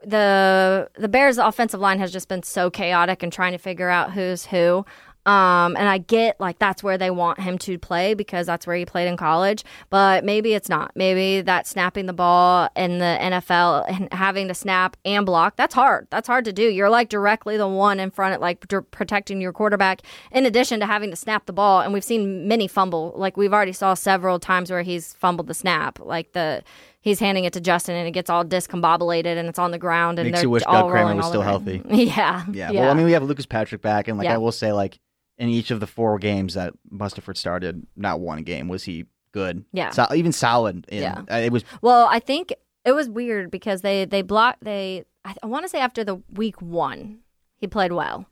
[0.07, 4.13] the the Bears' offensive line has just been so chaotic and trying to figure out
[4.13, 4.85] who's who.
[5.27, 8.77] Um, and I get like that's where they want him to play because that's where
[8.77, 9.65] he played in college.
[9.89, 10.93] But maybe it's not.
[10.95, 15.75] Maybe that snapping the ball in the NFL and having to snap and block that's
[15.75, 16.09] hard.
[16.11, 16.63] That's hard to do.
[16.63, 20.03] You're like directly the one in front of like d- protecting your quarterback.
[20.31, 23.15] In addition to having to snap the ball, and we've seen many fumble.
[23.17, 25.99] Like we've already saw several times where he's fumbled the snap.
[26.01, 26.63] Like the
[27.05, 30.19] he's handing it to Justin and it gets all discombobulated and it's on the ground
[30.19, 31.83] and Makes they're you wish all Doug Kramer was still healthy.
[31.91, 32.71] Yeah, yeah.
[32.73, 34.35] Well, I mean, we have Lucas Patrick back, and like Yeah.
[34.35, 34.99] I will say, like
[35.39, 39.65] in each of the four games that Mustipher started, not one game was he good.
[39.73, 39.91] Yeah.
[39.91, 40.87] so, even solid.
[40.89, 41.23] in- Yeah.
[41.31, 42.53] uh, it was Well, I think
[42.85, 46.23] it was weird because they they blocked they I, I want to say after the
[46.33, 47.19] week one
[47.57, 48.27] he played well,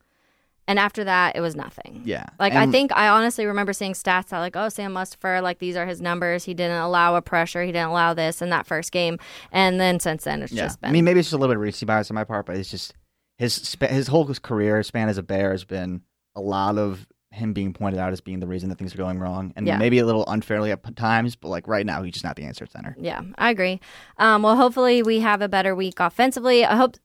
[0.67, 2.01] and after that it was nothing.
[2.05, 2.25] yeah.
[2.39, 5.75] Like I think I honestly remember seeing stats that like oh Sam Mustipher like these
[5.75, 8.91] are his numbers he didn't allow a pressure he didn't allow this in that first
[8.91, 9.19] game
[9.51, 11.53] and then since then it's Yeah, just been I mean, maybe it's just a little
[11.53, 12.93] bit of recency bias on my part, but it's just
[13.37, 16.01] his his whole career span as a Bear has been
[16.35, 19.19] a lot of him being pointed out as being the reason that things are going
[19.19, 19.77] wrong, and Yeah.
[19.77, 21.35] maybe a little unfairly at times.
[21.35, 22.95] But like right now, he's just not the answer at center.
[22.99, 23.79] Yeah, I agree.
[24.17, 26.63] Um, well, hopefully we have a better week offensively.
[26.65, 26.97] I hope.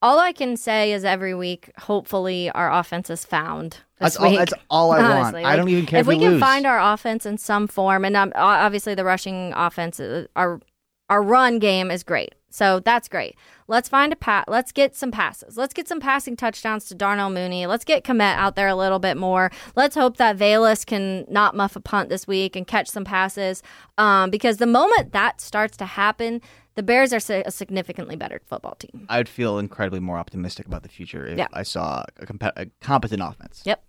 [0.00, 3.78] All I can say is every week, hopefully our offense is found.
[3.98, 4.30] That's all.
[4.32, 5.12] That's all I want.
[5.14, 6.40] Honestly, I don't even care if, if we can lose.
[6.40, 10.60] find our offense in some form, and um, obviously the rushing offense, uh, our
[11.10, 13.34] our run game is great, so that's great.
[13.68, 14.46] Let's find a pat.
[14.48, 15.56] Let's get some passes.
[15.58, 17.66] Let's get some passing touchdowns to Darnell Mooney.
[17.66, 19.50] Let's get Kmet out there a little bit more.
[19.76, 23.62] Let's hope that Velus can not muff a punt this week and catch some passes.
[23.98, 26.40] Um, because the moment that starts to happen,
[26.76, 29.04] the Bears are a significantly better football team.
[29.08, 31.48] I would feel incredibly more optimistic about the future if Yeah.
[31.52, 33.62] I saw a, compe- a competent offense.
[33.66, 33.84] Yep.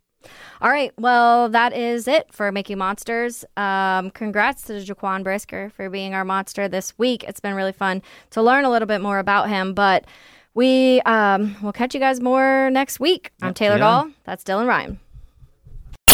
[0.62, 0.92] All right.
[0.98, 3.46] Well, that is it for Making Monsters.
[3.56, 7.24] Um, congrats to Jaquan Brisker for being our monster this week.
[7.24, 8.02] It's been really fun
[8.32, 10.06] to learn a little bit more about him, but
[10.54, 13.32] we um, will catch you guys more next week.
[13.42, 13.78] I'm Taylor.
[13.78, 14.12] Doll.
[14.26, 15.00] That's Dylan Ryan.